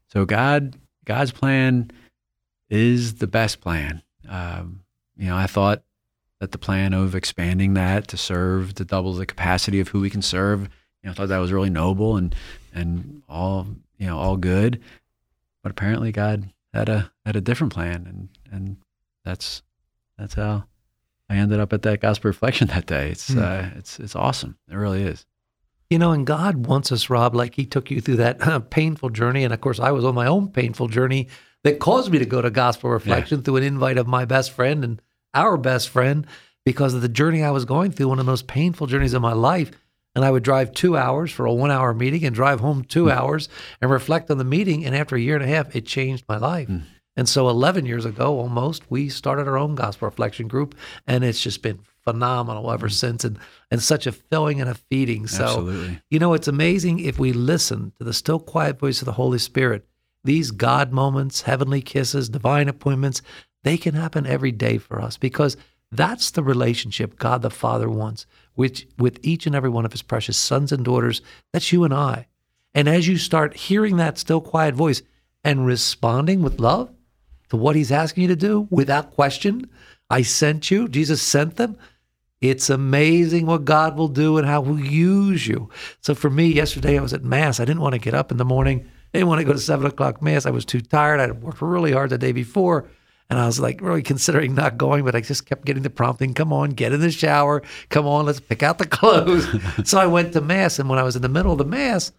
so 0.08 0.26
God, 0.26 0.76
God's 1.04 1.32
plan 1.32 1.92
is 2.70 3.16
the 3.16 3.28
best 3.28 3.60
plan. 3.62 4.02
Um, 4.28 4.82
you 5.18 5.28
know, 5.28 5.36
I 5.38 5.48
thought 5.48 5.84
that 6.40 6.52
the 6.52 6.58
plan 6.58 6.94
of 6.94 7.16
expanding 7.16 7.74
that 7.76 8.08
to 8.10 8.18
serve 8.18 8.74
to 8.76 8.86
double 8.86 9.14
the 9.14 9.26
capacity 9.26 9.80
of 9.80 9.90
who 9.90 10.02
we 10.02 10.10
can 10.10 10.22
serve, 10.22 10.62
you 10.64 10.68
know, 11.06 11.12
I 11.12 11.14
thought 11.14 11.30
that 11.30 11.38
was 11.38 11.52
really 11.54 11.70
noble 11.70 12.18
and 12.18 12.36
and 12.74 13.22
all 13.30 13.68
you 13.98 14.08
know 14.08 14.18
all 14.18 14.38
good. 14.38 14.82
But 15.64 15.72
apparently, 15.72 16.12
God 16.12 16.50
had 16.74 16.90
a 16.90 17.12
had 17.26 17.36
a 17.36 17.42
different 17.42 17.74
plan, 17.74 18.06
and 18.08 18.30
and 18.52 18.78
that's 19.24 19.62
that's 20.18 20.34
how 20.36 20.66
I 21.30 21.38
ended 21.38 21.60
up 21.60 21.74
at 21.74 21.82
that 21.84 22.02
gospel 22.02 22.30
reflection 22.30 22.68
that 22.68 22.86
day. 22.86 23.10
It's 23.12 23.30
Hmm. 23.32 23.40
uh, 23.40 23.66
it's 23.78 24.00
it's 24.00 24.16
awesome. 24.16 24.58
It 24.70 24.76
really 24.76 25.04
is. 25.04 25.26
You 25.90 26.00
know, 26.00 26.12
and 26.12 26.26
God 26.26 26.66
wants 26.66 26.92
us, 26.92 27.10
Rob, 27.12 27.36
like 27.36 27.56
He 27.56 27.66
took 27.66 27.92
you 27.92 28.02
through 28.02 28.16
that 28.18 28.46
uh, 28.46 28.60
painful 28.60 29.10
journey. 29.12 29.44
And 29.44 29.54
of 29.54 29.62
course, 29.62 29.80
I 29.80 29.92
was 29.92 30.04
on 30.04 30.16
my 30.16 30.26
own 30.26 30.50
painful 30.50 30.88
journey 30.88 31.28
that 31.64 31.80
caused 31.80 32.12
me 32.12 32.18
to 32.20 32.26
go 32.26 32.42
to 32.42 32.50
gospel 32.50 32.90
reflection 32.90 33.42
through 33.44 33.58
an 33.58 33.64
invite 33.64 33.98
of 33.98 34.08
my 34.08 34.26
best 34.26 34.52
friend 34.52 34.84
and 34.84 35.02
our 35.36 35.58
best 35.58 35.90
friend 35.90 36.26
because 36.66 36.94
of 36.94 37.02
the 37.02 37.10
journey 37.10 37.44
I 37.44 37.52
was 37.52 37.66
going 37.66 37.92
through, 37.92 38.08
one 38.08 38.20
of 38.20 38.26
the 38.26 38.32
most 38.32 38.48
painful 38.48 38.88
journeys 38.88 39.14
of 39.14 39.22
my 39.22 39.34
life. 39.34 39.72
And 40.16 40.24
I 40.24 40.32
would 40.32 40.44
drive 40.44 40.72
two 40.72 40.96
hours 40.96 41.32
for 41.32 41.46
a 41.46 41.54
one 41.54 41.72
hour 41.72 41.94
meeting 41.94 42.24
and 42.24 42.34
drive 42.34 42.62
home 42.62 42.84
two 42.84 43.06
hmm. 43.06 43.12
hours 43.12 43.50
and 43.82 43.92
reflect 43.92 44.32
on 44.32 44.38
the 44.38 44.44
meeting. 44.44 44.86
And 44.86 44.96
after 44.96 45.16
a 45.16 45.22
year 45.22 45.36
and 45.36 45.44
a 45.44 45.48
half, 45.48 45.76
it 45.76 45.86
changed 45.86 46.26
my 46.28 46.38
life. 46.38 46.68
Hmm. 46.68 46.80
And 47.18 47.30
so 47.30 47.48
11 47.48 47.86
years 47.86 48.06
ago, 48.06 48.40
almost, 48.40 48.90
we 48.90 49.10
started 49.10 49.48
our 49.48 49.58
own 49.58 49.76
gospel 49.76 50.08
reflection 50.08 50.48
group, 50.50 50.76
and 51.08 51.24
it's 51.24 51.42
just 51.42 51.62
been 51.62 51.80
phenomenal 52.04 52.72
ever 52.72 52.88
hmm. 52.88 52.94
since, 52.94 53.24
and 53.24 53.38
and 53.72 53.82
such 53.82 54.08
a 54.08 54.12
filling 54.12 54.62
and 54.62 54.70
a 54.70 54.76
feeding. 54.76 55.28
So, 55.28 55.44
Absolutely. 55.44 56.02
you 56.10 56.20
know, 56.20 56.34
it's 56.34 56.48
amazing 56.48 57.00
if 57.00 57.20
we 57.20 57.34
listen 57.34 57.92
to 57.98 58.04
the 58.04 58.14
still 58.14 58.40
quiet 58.40 58.80
voice 58.80 59.02
of 59.02 59.06
the 59.06 59.14
Holy 59.14 59.40
Spirit. 59.40 59.86
These 60.24 60.52
God 60.52 60.92
moments, 60.92 61.42
heavenly 61.42 61.82
kisses, 61.82 62.30
divine 62.30 62.68
appointments, 62.68 63.22
they 63.66 63.78
can 63.78 63.96
happen 63.96 64.28
every 64.28 64.52
day 64.52 64.78
for 64.78 65.02
us 65.02 65.18
because 65.18 65.58
that's 65.92 66.30
the 66.30 66.44
relationship 66.44 67.18
God 67.18 67.42
the 67.42 67.50
Father 67.50 67.90
wants, 67.90 68.28
which 68.54 68.88
with 69.00 69.20
each 69.24 69.48
and 69.48 69.56
every 69.56 69.72
one 69.72 69.86
of 69.86 69.92
His 69.92 70.04
precious 70.04 70.38
sons 70.38 70.72
and 70.72 70.86
daughters. 70.86 71.22
That's 71.52 71.74
you 71.74 71.84
and 71.84 71.94
I. 71.94 72.28
And 72.76 72.88
as 72.88 73.08
you 73.08 73.18
start 73.18 73.56
hearing 73.56 73.98
that 73.98 74.20
still 74.20 74.40
quiet 74.40 74.76
voice 74.76 75.02
and 75.44 75.66
responding 75.66 76.44
with 76.44 76.60
love 76.60 76.94
to 77.50 77.58
what 77.58 77.76
He's 77.76 77.92
asking 77.92 78.22
you 78.22 78.28
to 78.28 78.36
do 78.36 78.68
without 78.70 79.12
question, 79.12 79.68
I 80.12 80.22
sent 80.22 80.70
you. 80.70 80.88
Jesus 80.88 81.24
sent 81.24 81.56
them. 81.56 81.76
It's 82.42 82.70
amazing 82.70 83.48
what 83.48 83.66
God 83.66 83.98
will 83.98 84.10
do 84.10 84.38
and 84.38 84.46
how 84.46 84.62
He'll 84.62 84.80
use 84.80 85.48
you. 85.48 85.72
So 86.02 86.14
for 86.14 86.30
me, 86.30 86.46
yesterday 86.46 87.00
I 87.00 87.02
was 87.02 87.14
at 87.14 87.24
Mass. 87.24 87.60
I 87.60 87.66
didn't 87.66 87.82
want 87.82 87.94
to 87.94 88.00
get 88.00 88.14
up 88.14 88.30
in 88.30 88.38
the 88.38 88.46
morning. 88.46 88.82
I 89.12 89.18
didn't 89.18 89.30
want 89.30 89.40
to 89.40 89.46
go 89.46 89.54
to 89.54 89.60
seven 89.60 89.88
o'clock 89.88 90.22
Mass. 90.22 90.46
I 90.46 90.52
was 90.52 90.66
too 90.66 90.82
tired. 90.82 91.20
I'd 91.20 91.42
worked 91.42 91.64
really 91.64 91.94
hard 91.94 92.12
the 92.12 92.20
day 92.20 92.32
before. 92.32 92.86
And 93.30 93.40
I 93.40 93.46
was 93.48 93.60
like 93.60 93.82
really 93.82 94.04
considering 94.04 94.54
not 94.54 94.78
going, 94.78 95.04
but 95.04 95.16
I 95.16 95.22
just 95.22 95.48
kept 95.48 95.66
getting 95.66 95.84
the 95.84 95.90
prompting, 95.90 96.34
come 96.34 96.54
on, 96.54 96.72
get 96.72 96.94
in 96.94 97.02
the 97.02 97.12
shower. 97.12 97.64
Come 97.90 98.06
on, 98.06 98.26
let's 98.26 98.40
pick 98.40 98.62
out 98.62 98.78
the 98.78 98.86
clothes. 98.86 99.48
so 99.90 100.00
I 100.00 100.06
went 100.06 100.34
to 100.34 100.42
Mass. 100.42 100.78
And 100.78 100.90
when 100.90 101.00
I 101.00 101.04
was 101.04 101.16
in 101.16 101.24
the 101.24 101.30
middle 101.30 101.52
of 101.52 101.58
the 101.58 101.66
Mass, 101.66 102.12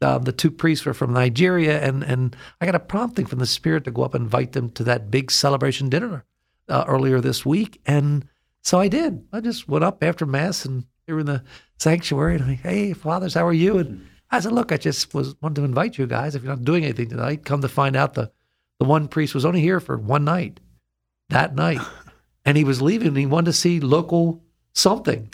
um, 0.00 0.22
the 0.22 0.32
two 0.32 0.50
priests 0.50 0.86
were 0.86 0.94
from 0.94 1.12
Nigeria, 1.12 1.82
and 1.82 2.04
and 2.04 2.36
I 2.60 2.66
got 2.66 2.76
a 2.76 2.80
prompting 2.80 3.26
from 3.26 3.40
the 3.40 3.46
Spirit 3.46 3.84
to 3.84 3.90
go 3.90 4.02
up 4.02 4.14
and 4.14 4.24
invite 4.24 4.52
them 4.52 4.70
to 4.70 4.84
that 4.84 5.10
big 5.10 5.30
celebration 5.30 5.88
dinner 5.88 6.24
uh, 6.68 6.84
earlier 6.86 7.20
this 7.20 7.44
week, 7.44 7.80
and 7.84 8.24
so 8.62 8.78
I 8.78 8.88
did. 8.88 9.24
I 9.32 9.40
just 9.40 9.68
went 9.68 9.84
up 9.84 10.04
after 10.04 10.24
mass, 10.24 10.64
and 10.64 10.84
they 11.06 11.12
were 11.12 11.20
in 11.20 11.26
the 11.26 11.42
sanctuary, 11.78 12.34
and 12.34 12.44
I'm 12.44 12.50
like, 12.50 12.60
hey, 12.60 12.92
fathers, 12.92 13.34
how 13.34 13.46
are 13.46 13.52
you? 13.52 13.78
And 13.78 14.06
I 14.30 14.40
said, 14.40 14.52
look, 14.52 14.70
I 14.70 14.76
just 14.76 15.14
was 15.14 15.34
wanted 15.40 15.56
to 15.56 15.64
invite 15.64 15.98
you 15.98 16.06
guys. 16.06 16.34
If 16.34 16.42
you're 16.42 16.54
not 16.54 16.64
doing 16.64 16.84
anything 16.84 17.08
tonight, 17.08 17.44
come 17.44 17.60
to 17.62 17.68
find 17.68 17.96
out 17.96 18.14
the 18.14 18.30
the 18.78 18.86
one 18.86 19.08
priest 19.08 19.34
was 19.34 19.44
only 19.44 19.60
here 19.60 19.80
for 19.80 19.96
one 19.96 20.24
night, 20.24 20.60
that 21.30 21.54
night, 21.54 21.80
and 22.44 22.56
he 22.56 22.64
was 22.64 22.80
leaving. 22.82 23.08
and 23.08 23.16
He 23.16 23.26
wanted 23.26 23.46
to 23.46 23.52
see 23.52 23.80
local 23.80 24.42
something. 24.74 25.28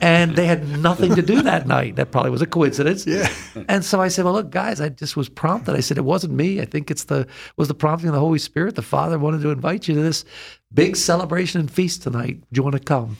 and 0.00 0.36
they 0.36 0.46
had 0.46 0.68
nothing 0.78 1.14
to 1.16 1.22
do 1.22 1.42
that 1.42 1.66
night. 1.66 1.96
That 1.96 2.12
probably 2.12 2.30
was 2.30 2.42
a 2.42 2.46
coincidence. 2.46 3.04
Yeah. 3.06 3.28
And 3.68 3.84
so 3.84 4.00
I 4.00 4.06
said, 4.08 4.24
"Well, 4.24 4.34
look, 4.34 4.50
guys, 4.50 4.80
I 4.80 4.88
just 4.90 5.16
was 5.16 5.28
prompted. 5.28 5.74
I 5.74 5.80
said 5.80 5.98
it 5.98 6.04
wasn't 6.04 6.34
me. 6.34 6.60
I 6.60 6.64
think 6.64 6.90
it's 6.90 7.04
the 7.04 7.26
was 7.56 7.66
the 7.68 7.74
prompting 7.74 8.08
of 8.08 8.14
the 8.14 8.20
Holy 8.20 8.38
Spirit. 8.38 8.76
The 8.76 8.82
Father 8.82 9.18
wanted 9.18 9.42
to 9.42 9.50
invite 9.50 9.88
you 9.88 9.94
to 9.94 10.00
this 10.02 10.24
big 10.72 10.94
celebration 10.96 11.60
and 11.60 11.70
feast 11.70 12.02
tonight. 12.02 12.40
Do 12.52 12.58
you 12.58 12.62
want 12.62 12.74
to 12.76 12.80
come?" 12.82 13.16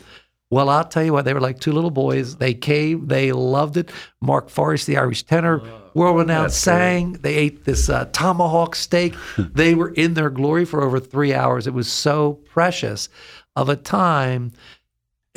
Well, 0.51 0.71
I'll 0.71 0.85
tell 0.85 1.05
you 1.05 1.13
what, 1.13 1.27
they 1.27 1.35
were 1.35 1.41
like 1.41 1.61
two 1.61 1.73
little 1.73 1.91
boys. 1.91 2.37
They 2.37 2.55
came, 2.55 3.09
they 3.09 3.33
loved 3.33 3.77
it. 3.77 3.91
Mark 4.23 4.49
Forrest, 4.49 4.87
the 4.87 4.97
Irish 4.97 5.25
tenor, 5.25 5.63
world 5.93 6.19
renowned, 6.19 6.53
sang. 6.53 7.13
They 7.15 7.35
ate 7.35 7.65
this 7.65 7.91
uh, 7.91 8.07
tomahawk 8.13 8.75
steak. 8.75 9.15
they 9.39 9.75
were 9.75 9.91
in 9.91 10.15
their 10.15 10.31
glory 10.31 10.65
for 10.65 10.83
over 10.83 11.01
three 11.01 11.35
hours. 11.35 11.67
It 11.67 11.75
was 11.75 11.93
so 11.93 12.35
precious 12.47 13.11
of 13.57 13.69
a 13.69 13.77
time 13.77 14.53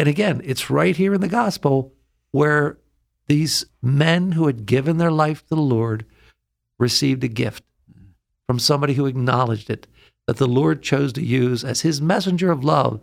and 0.01 0.09
again, 0.09 0.41
it's 0.43 0.71
right 0.71 0.95
here 0.95 1.13
in 1.13 1.21
the 1.21 1.27
gospel 1.27 1.93
where 2.31 2.79
these 3.27 3.65
men 3.83 4.31
who 4.31 4.47
had 4.47 4.65
given 4.65 4.97
their 4.97 5.11
life 5.11 5.43
to 5.43 5.53
the 5.53 5.61
Lord 5.61 6.07
received 6.79 7.23
a 7.23 7.27
gift 7.27 7.63
from 8.47 8.57
somebody 8.57 8.95
who 8.95 9.05
acknowledged 9.05 9.69
it, 9.69 9.85
that 10.25 10.37
the 10.37 10.47
Lord 10.47 10.81
chose 10.81 11.13
to 11.13 11.23
use 11.23 11.63
as 11.63 11.81
his 11.81 12.01
messenger 12.01 12.51
of 12.51 12.63
love 12.63 12.99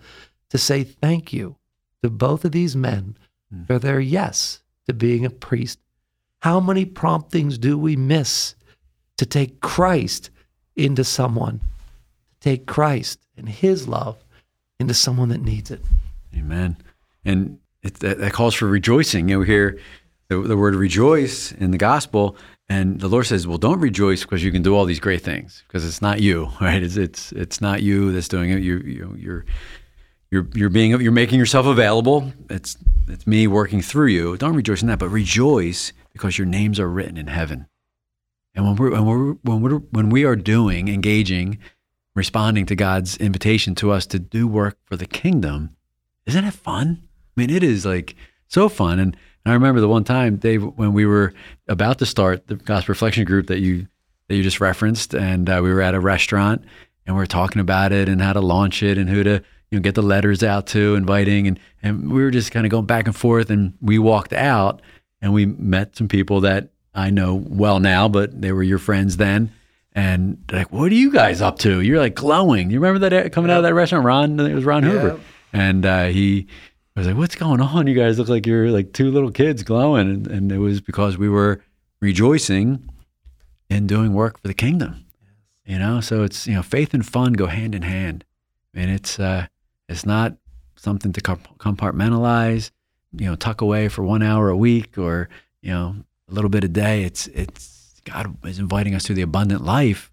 to 0.50 0.58
say 0.58 0.82
thank 0.82 1.32
you 1.32 1.54
to 2.02 2.10
both 2.10 2.44
of 2.44 2.52
these 2.52 2.76
men 2.76 3.16
hmm. 3.52 3.64
for 3.64 3.78
their 3.78 4.00
yes 4.00 4.62
to 4.86 4.94
being 4.94 5.24
a 5.24 5.30
priest. 5.30 5.78
How 6.40 6.60
many 6.60 6.84
promptings 6.84 7.58
do 7.58 7.76
we 7.76 7.96
miss 7.96 8.54
to 9.16 9.26
take 9.26 9.60
Christ 9.60 10.30
into 10.76 11.04
someone, 11.04 11.60
to 11.60 12.40
take 12.40 12.66
Christ 12.66 13.20
and 13.36 13.48
his 13.48 13.88
love 13.88 14.16
into 14.78 14.94
someone 14.94 15.28
that 15.30 15.42
needs 15.42 15.70
it? 15.70 15.80
Amen. 16.36 16.76
And 17.24 17.58
it, 17.82 17.94
that, 17.94 18.18
that 18.18 18.32
calls 18.32 18.54
for 18.54 18.66
rejoicing. 18.66 19.28
You 19.28 19.36
know, 19.36 19.40
we 19.40 19.46
hear 19.46 19.78
the, 20.28 20.40
the 20.40 20.56
word 20.56 20.74
rejoice 20.74 21.52
in 21.52 21.70
the 21.70 21.78
gospel, 21.78 22.36
and 22.68 23.00
the 23.00 23.08
Lord 23.08 23.26
says, 23.26 23.46
"Well, 23.46 23.58
don't 23.58 23.80
rejoice 23.80 24.22
because 24.22 24.44
you 24.44 24.52
can 24.52 24.62
do 24.62 24.74
all 24.74 24.84
these 24.84 25.00
great 25.00 25.22
things 25.22 25.64
because 25.66 25.86
it's 25.86 26.02
not 26.02 26.20
you, 26.20 26.50
right? 26.60 26.82
It's 26.82 26.96
it's 26.96 27.32
it's 27.32 27.60
not 27.60 27.82
you 27.82 28.12
that's 28.12 28.28
doing 28.28 28.50
it. 28.50 28.60
You 28.60 28.78
you 28.78 29.16
you're 29.18 29.44
you're 30.30 30.46
you're 30.54 30.68
being 30.68 31.00
you're 31.00 31.12
making 31.12 31.38
yourself 31.38 31.66
available. 31.66 32.32
It's 32.50 32.76
it's 33.08 33.26
me 33.26 33.46
working 33.46 33.80
through 33.80 34.08
you. 34.08 34.36
Don't 34.36 34.56
rejoice 34.56 34.82
in 34.82 34.88
that, 34.88 34.98
but 34.98 35.08
rejoice 35.08 35.92
because 36.12 36.38
your 36.38 36.46
names 36.46 36.78
are 36.78 36.88
written 36.88 37.16
in 37.16 37.28
heaven. 37.28 37.66
And 38.54 38.66
when 38.66 38.76
we're 38.76 38.90
when 38.90 39.06
we're 39.06 39.32
when 39.42 39.60
we're 39.62 39.78
when 39.90 40.10
we 40.10 40.24
are 40.24 40.36
doing, 40.36 40.88
engaging, 40.88 41.58
responding 42.14 42.66
to 42.66 42.76
God's 42.76 43.16
invitation 43.16 43.74
to 43.76 43.90
us 43.90 44.06
to 44.06 44.18
do 44.18 44.46
work 44.46 44.76
for 44.84 44.96
the 44.96 45.06
kingdom, 45.06 45.76
isn't 46.26 46.44
it 46.44 46.54
fun? 46.54 47.02
I 47.36 47.40
mean, 47.40 47.50
it 47.50 47.62
is 47.62 47.86
like 47.86 48.16
so 48.48 48.68
fun. 48.68 48.98
And, 48.98 49.16
and 49.44 49.52
I 49.52 49.54
remember 49.54 49.80
the 49.80 49.88
one 49.88 50.04
time, 50.04 50.36
Dave, 50.36 50.62
when 50.62 50.92
we 50.92 51.06
were 51.06 51.32
about 51.68 51.98
to 52.00 52.06
start 52.06 52.48
the 52.48 52.56
gospel 52.56 52.92
reflection 52.92 53.24
group 53.24 53.46
that 53.46 53.60
you 53.60 53.86
that 54.28 54.36
you 54.36 54.42
just 54.42 54.60
referenced, 54.60 55.14
and 55.14 55.48
uh, 55.48 55.60
we 55.62 55.72
were 55.72 55.80
at 55.80 55.94
a 55.94 56.00
restaurant 56.00 56.62
and 57.06 57.16
we 57.16 57.20
were 57.22 57.26
talking 57.26 57.60
about 57.60 57.92
it 57.92 58.08
and 58.10 58.20
how 58.20 58.34
to 58.34 58.40
launch 58.40 58.82
it 58.82 58.98
and 58.98 59.08
who 59.08 59.24
to 59.24 59.42
you 59.70 59.78
know 59.78 59.82
get 59.82 59.94
the 59.94 60.02
letters 60.02 60.42
out 60.42 60.66
to, 60.68 60.94
inviting, 60.94 61.46
and 61.46 61.60
and 61.82 62.12
we 62.12 62.22
were 62.22 62.30
just 62.30 62.52
kind 62.52 62.66
of 62.66 62.70
going 62.70 62.86
back 62.86 63.06
and 63.06 63.16
forth. 63.16 63.50
And 63.50 63.74
we 63.80 63.98
walked 63.98 64.32
out 64.32 64.82
and 65.20 65.32
we 65.32 65.46
met 65.46 65.96
some 65.96 66.08
people 66.08 66.40
that 66.42 66.70
I 66.94 67.10
know 67.10 67.34
well 67.34 67.80
now, 67.80 68.08
but 68.08 68.40
they 68.40 68.52
were 68.52 68.62
your 68.62 68.78
friends 68.78 69.16
then. 69.16 69.52
And 69.92 70.44
like, 70.52 70.72
what 70.72 70.92
are 70.92 70.94
you 70.94 71.10
guys 71.10 71.40
up 71.42 71.58
to? 71.60 71.80
You're 71.80 71.98
like 71.98 72.14
glowing. 72.14 72.70
You 72.70 72.80
remember 72.80 73.08
that 73.08 73.32
coming 73.32 73.50
out 73.50 73.58
of 73.58 73.62
that 73.64 73.74
restaurant, 73.74 74.04
Ron? 74.04 74.38
It 74.38 74.54
was 74.54 74.64
Ron 74.64 74.84
Hoover, 74.84 75.20
and 75.52 75.84
uh, 75.84 76.06
he 76.06 76.46
I 76.98 77.00
was 77.00 77.06
like, 77.06 77.16
"What's 77.16 77.36
going 77.36 77.60
on? 77.60 77.86
You 77.86 77.94
guys 77.94 78.18
look 78.18 78.28
like 78.28 78.44
you're 78.44 78.72
like 78.72 78.92
two 78.92 79.12
little 79.12 79.30
kids 79.30 79.62
glowing," 79.62 80.08
and, 80.10 80.26
and 80.26 80.50
it 80.50 80.58
was 80.58 80.80
because 80.80 81.16
we 81.16 81.28
were 81.28 81.62
rejoicing 82.00 82.88
in 83.70 83.86
doing 83.86 84.14
work 84.14 84.40
for 84.40 84.48
the 84.48 84.54
kingdom. 84.54 85.04
You 85.64 85.78
know, 85.78 86.00
so 86.00 86.24
it's 86.24 86.48
you 86.48 86.54
know, 86.54 86.62
faith 86.62 86.94
and 86.94 87.06
fun 87.06 87.34
go 87.34 87.46
hand 87.46 87.76
in 87.76 87.82
hand, 87.82 88.24
and 88.74 88.90
it's 88.90 89.20
uh, 89.20 89.46
it's 89.88 90.06
not 90.06 90.36
something 90.76 91.12
to 91.12 91.20
compartmentalize. 91.20 92.70
You 93.12 93.26
know, 93.26 93.36
tuck 93.36 93.60
away 93.60 93.88
for 93.88 94.02
one 94.02 94.22
hour 94.22 94.50
a 94.50 94.56
week 94.56 94.98
or 94.98 95.28
you 95.62 95.70
know 95.70 95.96
a 96.28 96.32
little 96.32 96.50
bit 96.50 96.64
a 96.64 96.68
day. 96.68 97.04
It's 97.04 97.26
it's 97.28 98.00
God 98.04 98.36
is 98.44 98.58
inviting 98.58 98.94
us 98.94 99.04
to 99.04 99.14
the 99.14 99.22
abundant 99.22 99.64
life, 99.64 100.10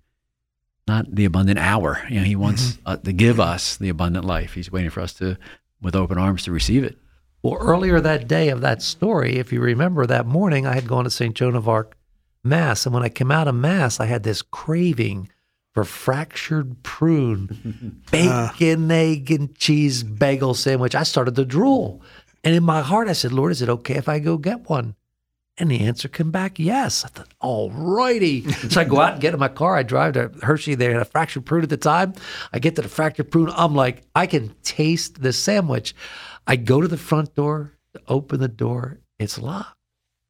not 0.88 1.14
the 1.14 1.26
abundant 1.26 1.60
hour. 1.60 2.04
You 2.10 2.20
know, 2.20 2.26
He 2.26 2.36
wants 2.36 2.78
uh, 2.86 2.98
to 2.98 3.14
give 3.14 3.40
us 3.40 3.78
the 3.78 3.90
abundant 3.90 4.26
life. 4.26 4.54
He's 4.54 4.72
waiting 4.72 4.90
for 4.90 5.02
us 5.02 5.14
to 5.16 5.38
with 5.82 5.96
open 5.96 6.18
arms 6.18 6.44
to 6.44 6.52
receive 6.52 6.84
it. 6.84 6.98
Well, 7.44 7.58
earlier 7.60 8.02
that 8.02 8.28
day 8.28 8.50
of 8.50 8.62
that 8.62 8.82
story, 8.82 9.38
if 9.38 9.54
you 9.54 9.62
remember 9.62 10.08
that 10.08 10.26
morning, 10.26 10.66
I 10.66 10.74
had 10.74 10.88
gone 10.88 11.04
to 11.04 11.12
St. 11.12 11.36
Joan 11.36 11.56
of 11.56 11.70
Arc 11.70 11.96
Mass. 12.44 12.86
And 12.86 12.94
when 12.96 13.04
I 13.04 13.10
came 13.10 13.30
out 13.30 13.48
of 13.48 13.54
Mass, 13.54 14.00
I 14.00 14.06
had 14.06 14.24
this 14.24 14.42
craving 14.42 15.30
for 15.76 15.84
fractured 15.84 16.82
prune, 16.84 18.02
bacon, 18.12 18.90
egg, 18.90 19.30
and 19.30 19.54
cheese 19.56 20.04
bagel 20.04 20.54
sandwich. 20.54 20.96
I 20.96 21.04
started 21.04 21.36
to 21.36 21.46
drool. 21.46 22.02
And 22.46 22.56
in 22.56 22.64
my 22.64 22.82
heart, 22.82 23.10
I 23.10 23.14
said, 23.14 23.34
Lord, 23.34 23.52
is 23.52 23.62
it 23.62 23.70
okay 23.70 23.96
if 23.96 24.08
I 24.08 24.20
go 24.20 24.38
get 24.38 24.70
one? 24.70 24.96
And 25.58 25.72
the 25.72 25.82
answer 25.82 26.08
came 26.08 26.32
back, 26.32 26.60
yes. 26.60 27.04
I 27.04 27.10
thought, 27.10 27.34
all 27.42 27.72
righty. 27.72 28.50
so 28.52 28.82
I 28.82 28.84
go 28.86 29.00
out 29.00 29.14
and 29.14 29.22
get 29.22 29.34
in 29.34 29.40
my 29.40 29.48
car. 29.50 29.76
I 29.76 29.84
drive 29.84 30.14
to 30.14 30.32
Hershey. 30.42 30.76
They 30.76 30.86
had 30.86 31.02
a 31.02 31.06
fractured 31.06 31.46
prune 31.46 31.64
at 31.64 31.70
the 31.70 31.78
time. 31.78 32.14
I 32.54 32.60
get 32.60 32.76
to 32.78 32.82
the 32.82 32.90
fractured 32.90 33.32
prune. 33.32 33.52
I'm 33.54 33.76
like, 33.76 34.04
I 34.16 34.28
can 34.28 34.56
taste 34.64 35.22
the 35.22 35.34
sandwich. 35.34 35.94
I 36.48 36.56
go 36.56 36.82
to 36.82 36.88
the 36.88 36.98
front 36.98 37.36
door 37.36 37.74
to 37.94 38.02
open 38.08 38.40
the 38.40 38.48
door. 38.48 39.00
It's 39.20 39.38
locked. 39.38 39.78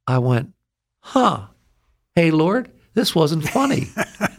I 0.08 0.19
went, 0.19 0.53
huh. 1.01 1.47
Hey, 2.15 2.31
Lord, 2.31 2.71
this 2.95 3.13
wasn't 3.13 3.47
funny. 3.49 3.89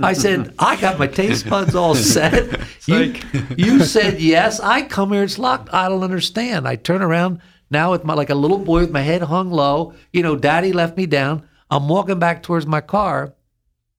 I 0.00 0.14
said, 0.14 0.54
I 0.58 0.80
got 0.80 0.98
my 0.98 1.06
taste 1.06 1.48
buds 1.48 1.74
all 1.74 1.94
set. 2.14 2.58
You, 2.86 3.14
you 3.56 3.84
said 3.84 4.20
yes. 4.20 4.58
I 4.60 4.82
come 4.82 5.12
here, 5.12 5.22
it's 5.22 5.38
locked. 5.38 5.72
I 5.72 5.88
don't 5.88 6.02
understand. 6.02 6.66
I 6.66 6.76
turn 6.76 7.02
around 7.02 7.40
now 7.70 7.92
with 7.92 8.04
my 8.04 8.14
like 8.14 8.30
a 8.30 8.34
little 8.34 8.58
boy 8.58 8.80
with 8.80 8.90
my 8.90 9.02
head 9.02 9.22
hung 9.22 9.50
low. 9.50 9.92
You 10.12 10.22
know, 10.22 10.36
daddy 10.36 10.72
left 10.72 10.96
me 10.96 11.06
down. 11.06 11.46
I'm 11.70 11.88
walking 11.88 12.18
back 12.18 12.42
towards 12.42 12.66
my 12.66 12.80
car, 12.80 13.34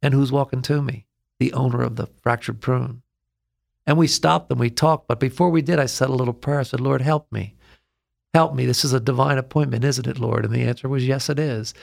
and 0.01 0.13
who's 0.13 0.31
walking 0.31 0.61
to 0.63 0.81
me? 0.81 1.05
The 1.39 1.53
owner 1.53 1.83
of 1.83 1.95
the 1.95 2.07
fractured 2.21 2.59
prune. 2.59 3.03
And 3.85 3.97
we 3.97 4.07
stopped 4.07 4.51
and 4.51 4.59
we 4.59 4.69
talked. 4.69 5.07
But 5.07 5.19
before 5.19 5.49
we 5.49 5.61
did, 5.61 5.79
I 5.79 5.85
said 5.85 6.09
a 6.09 6.13
little 6.13 6.33
prayer. 6.33 6.59
I 6.59 6.63
said, 6.63 6.81
Lord, 6.81 7.01
help 7.01 7.31
me. 7.31 7.55
Help 8.33 8.53
me. 8.53 8.65
This 8.65 8.83
is 8.83 8.91
a 8.91 8.99
divine 8.99 9.37
appointment, 9.37 9.85
isn't 9.85 10.07
it, 10.07 10.19
Lord? 10.19 10.43
And 10.43 10.53
the 10.53 10.63
answer 10.63 10.89
was, 10.89 11.07
yes, 11.07 11.29
it 11.29 11.39
is. 11.39 11.73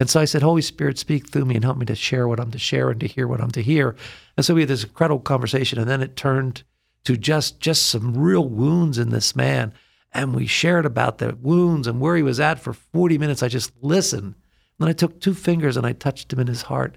And 0.00 0.10
so 0.10 0.20
I 0.20 0.24
said, 0.24 0.42
Holy 0.42 0.62
Spirit, 0.62 0.98
speak 0.98 1.28
through 1.28 1.44
me 1.44 1.54
and 1.54 1.64
help 1.64 1.78
me 1.78 1.86
to 1.86 1.94
share 1.94 2.26
what 2.26 2.40
I'm 2.40 2.50
to 2.50 2.58
share 2.58 2.90
and 2.90 3.00
to 3.00 3.06
hear 3.06 3.28
what 3.28 3.40
I'm 3.40 3.52
to 3.52 3.62
hear. 3.62 3.94
And 4.36 4.44
so 4.44 4.54
we 4.54 4.62
had 4.62 4.68
this 4.68 4.84
incredible 4.84 5.20
conversation. 5.20 5.78
And 5.78 5.88
then 5.88 6.02
it 6.02 6.16
turned 6.16 6.64
to 7.04 7.16
just 7.16 7.60
just 7.60 7.86
some 7.86 8.16
real 8.16 8.48
wounds 8.48 8.98
in 8.98 9.10
this 9.10 9.36
man. 9.36 9.72
And 10.12 10.34
we 10.34 10.46
shared 10.46 10.86
about 10.86 11.18
the 11.18 11.36
wounds 11.40 11.86
and 11.86 12.00
where 12.00 12.16
he 12.16 12.22
was 12.22 12.40
at 12.40 12.58
for 12.58 12.72
40 12.72 13.18
minutes. 13.18 13.42
I 13.42 13.48
just 13.48 13.72
listened. 13.82 14.34
And 14.34 14.34
then 14.78 14.88
I 14.88 14.92
took 14.92 15.20
two 15.20 15.34
fingers 15.34 15.76
and 15.76 15.86
I 15.86 15.92
touched 15.92 16.32
him 16.32 16.40
in 16.40 16.46
his 16.48 16.62
heart. 16.62 16.96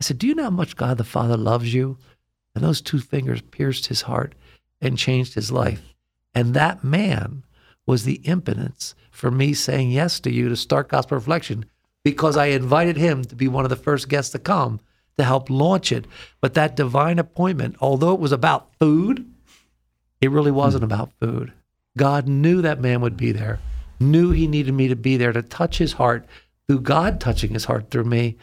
I 0.00 0.04
said, 0.04 0.18
Do 0.18 0.26
you 0.26 0.34
know 0.34 0.44
how 0.44 0.50
much 0.50 0.76
God 0.76 0.98
the 0.98 1.04
Father 1.04 1.36
loves 1.36 1.72
you? 1.72 1.98
And 2.54 2.64
those 2.64 2.80
two 2.80 2.98
fingers 2.98 3.42
pierced 3.42 3.86
his 3.86 4.02
heart 4.02 4.34
and 4.80 4.98
changed 4.98 5.34
his 5.34 5.52
life. 5.52 5.94
And 6.34 6.54
that 6.54 6.82
man 6.82 7.44
was 7.86 8.04
the 8.04 8.20
impotence 8.24 8.94
for 9.10 9.30
me 9.30 9.54
saying 9.54 9.90
yes 9.90 10.20
to 10.20 10.30
you 10.30 10.48
to 10.48 10.56
start 10.56 10.88
Gospel 10.88 11.16
Reflection 11.16 11.64
because 12.06 12.36
I 12.36 12.46
invited 12.46 12.96
him 12.96 13.24
to 13.24 13.34
be 13.34 13.48
one 13.48 13.64
of 13.64 13.68
the 13.68 13.74
first 13.74 14.08
guests 14.08 14.30
to 14.30 14.38
come 14.38 14.78
to 15.18 15.24
help 15.24 15.50
launch 15.50 15.90
it. 15.90 16.04
But 16.40 16.54
that 16.54 16.76
divine 16.76 17.18
appointment, 17.18 17.74
although 17.80 18.14
it 18.14 18.20
was 18.20 18.30
about 18.30 18.68
food, 18.78 19.28
it 20.20 20.30
really 20.30 20.52
wasn't 20.52 20.84
hmm. 20.84 20.92
about 20.92 21.10
food. 21.18 21.52
God 21.98 22.28
knew 22.28 22.62
that 22.62 22.80
man 22.80 23.00
would 23.00 23.16
be 23.16 23.32
there, 23.32 23.58
knew 23.98 24.30
he 24.30 24.46
needed 24.46 24.72
me 24.72 24.86
to 24.86 24.94
be 24.94 25.16
there 25.16 25.32
to 25.32 25.42
touch 25.42 25.78
his 25.78 25.94
heart 25.94 26.24
through 26.68 26.82
God 26.82 27.20
touching 27.20 27.54
his 27.54 27.64
heart 27.64 27.90
through 27.90 28.04
me 28.04 28.36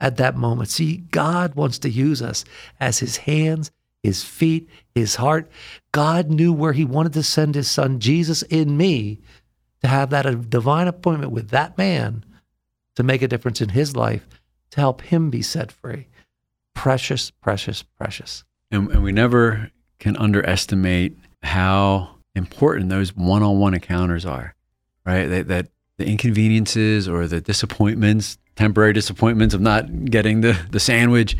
at 0.00 0.16
that 0.16 0.34
moment. 0.34 0.70
See, 0.70 0.96
God 1.10 1.54
wants 1.56 1.78
to 1.80 1.90
use 1.90 2.22
us 2.22 2.46
as 2.80 3.00
his 3.00 3.18
hands, 3.18 3.70
his 4.02 4.24
feet, 4.24 4.66
his 4.94 5.16
heart. 5.16 5.50
God 5.92 6.30
knew 6.30 6.54
where 6.54 6.72
he 6.72 6.86
wanted 6.86 7.12
to 7.12 7.22
send 7.22 7.54
his 7.54 7.70
son 7.70 8.00
Jesus 8.00 8.40
in 8.44 8.78
me 8.78 9.20
to 9.82 9.88
have 9.88 10.08
that 10.08 10.48
divine 10.48 10.88
appointment 10.88 11.32
with 11.32 11.50
that 11.50 11.76
man 11.76 12.24
to 12.96 13.02
make 13.02 13.22
a 13.22 13.28
difference 13.28 13.60
in 13.60 13.70
his 13.70 13.96
life, 13.96 14.26
to 14.70 14.80
help 14.80 15.02
him 15.02 15.30
be 15.30 15.42
set 15.42 15.72
free. 15.72 16.06
Precious, 16.74 17.30
precious, 17.30 17.82
precious. 17.82 18.44
And, 18.70 18.90
and 18.90 19.02
we 19.02 19.12
never 19.12 19.70
can 19.98 20.16
underestimate 20.16 21.16
how 21.42 22.16
important 22.34 22.88
those 22.88 23.14
one 23.14 23.42
on 23.42 23.58
one 23.58 23.74
encounters 23.74 24.24
are, 24.24 24.54
right? 25.04 25.26
That, 25.26 25.48
that 25.48 25.68
the 25.96 26.06
inconveniences 26.06 27.08
or 27.08 27.26
the 27.26 27.40
disappointments, 27.40 28.38
temporary 28.56 28.92
disappointments 28.92 29.54
of 29.54 29.60
not 29.60 30.06
getting 30.06 30.40
the, 30.40 30.58
the 30.70 30.80
sandwich. 30.80 31.36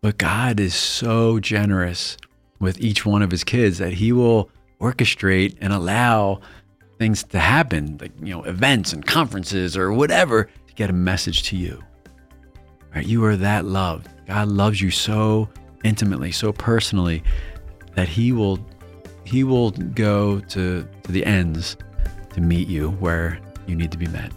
But 0.00 0.18
God 0.18 0.60
is 0.60 0.74
so 0.74 1.40
generous 1.40 2.16
with 2.60 2.80
each 2.80 3.04
one 3.04 3.22
of 3.22 3.30
his 3.30 3.44
kids 3.44 3.78
that 3.78 3.94
he 3.94 4.12
will 4.12 4.50
orchestrate 4.80 5.56
and 5.60 5.72
allow 5.72 6.40
things 6.98 7.24
to 7.24 7.38
happen, 7.38 7.98
like, 8.00 8.12
you 8.22 8.34
know, 8.34 8.44
events 8.44 8.92
and 8.92 9.04
conferences 9.04 9.76
or 9.76 9.92
whatever, 9.92 10.48
get 10.74 10.90
a 10.90 10.92
message 10.92 11.44
to 11.44 11.56
you. 11.56 11.82
Right? 12.94 13.06
You 13.06 13.24
are 13.24 13.36
that 13.36 13.64
loved. 13.64 14.08
God 14.26 14.48
loves 14.48 14.80
you 14.80 14.90
so 14.90 15.48
intimately, 15.84 16.32
so 16.32 16.52
personally 16.52 17.22
that 17.94 18.08
he 18.08 18.32
will 18.32 18.58
he 19.24 19.42
will 19.42 19.70
go 19.70 20.40
to, 20.40 20.86
to 21.02 21.12
the 21.12 21.24
ends 21.24 21.76
to 22.34 22.40
meet 22.40 22.68
you 22.68 22.90
where 22.92 23.38
you 23.66 23.74
need 23.74 23.90
to 23.90 23.98
be 23.98 24.06
met. 24.08 24.30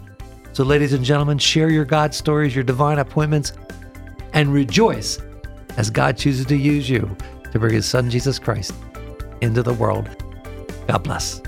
So, 0.52 0.64
ladies 0.64 0.92
and 0.92 1.04
gentlemen, 1.04 1.38
share 1.38 1.70
your 1.70 1.84
God 1.84 2.14
stories, 2.14 2.54
your 2.54 2.64
divine 2.64 2.98
appointments, 2.98 3.52
and 4.32 4.52
rejoice 4.52 5.18
as 5.76 5.90
God 5.90 6.16
chooses 6.16 6.46
to 6.46 6.56
use 6.56 6.88
you 6.88 7.14
to 7.52 7.58
bring 7.58 7.74
His 7.74 7.86
Son, 7.86 8.10
Jesus 8.10 8.38
Christ, 8.38 8.72
into 9.40 9.62
the 9.62 9.74
world. 9.74 10.08
God 10.86 11.04
bless. 11.04 11.42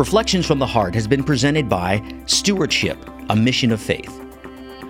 Reflections 0.00 0.46
from 0.46 0.58
the 0.58 0.66
Heart 0.66 0.94
has 0.94 1.06
been 1.06 1.22
presented 1.22 1.68
by 1.68 2.02
Stewardship, 2.24 2.96
a 3.28 3.36
mission 3.36 3.70
of 3.70 3.82
faith. 3.82 4.18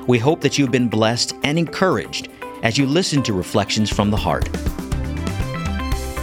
We 0.06 0.20
hope 0.20 0.40
that 0.42 0.56
you've 0.56 0.70
been 0.70 0.86
blessed 0.86 1.34
and 1.42 1.58
encouraged 1.58 2.28
as 2.62 2.78
you 2.78 2.86
listen 2.86 3.20
to 3.24 3.32
Reflections 3.32 3.90
from 3.90 4.12
the 4.12 4.16
Heart. 4.16 4.48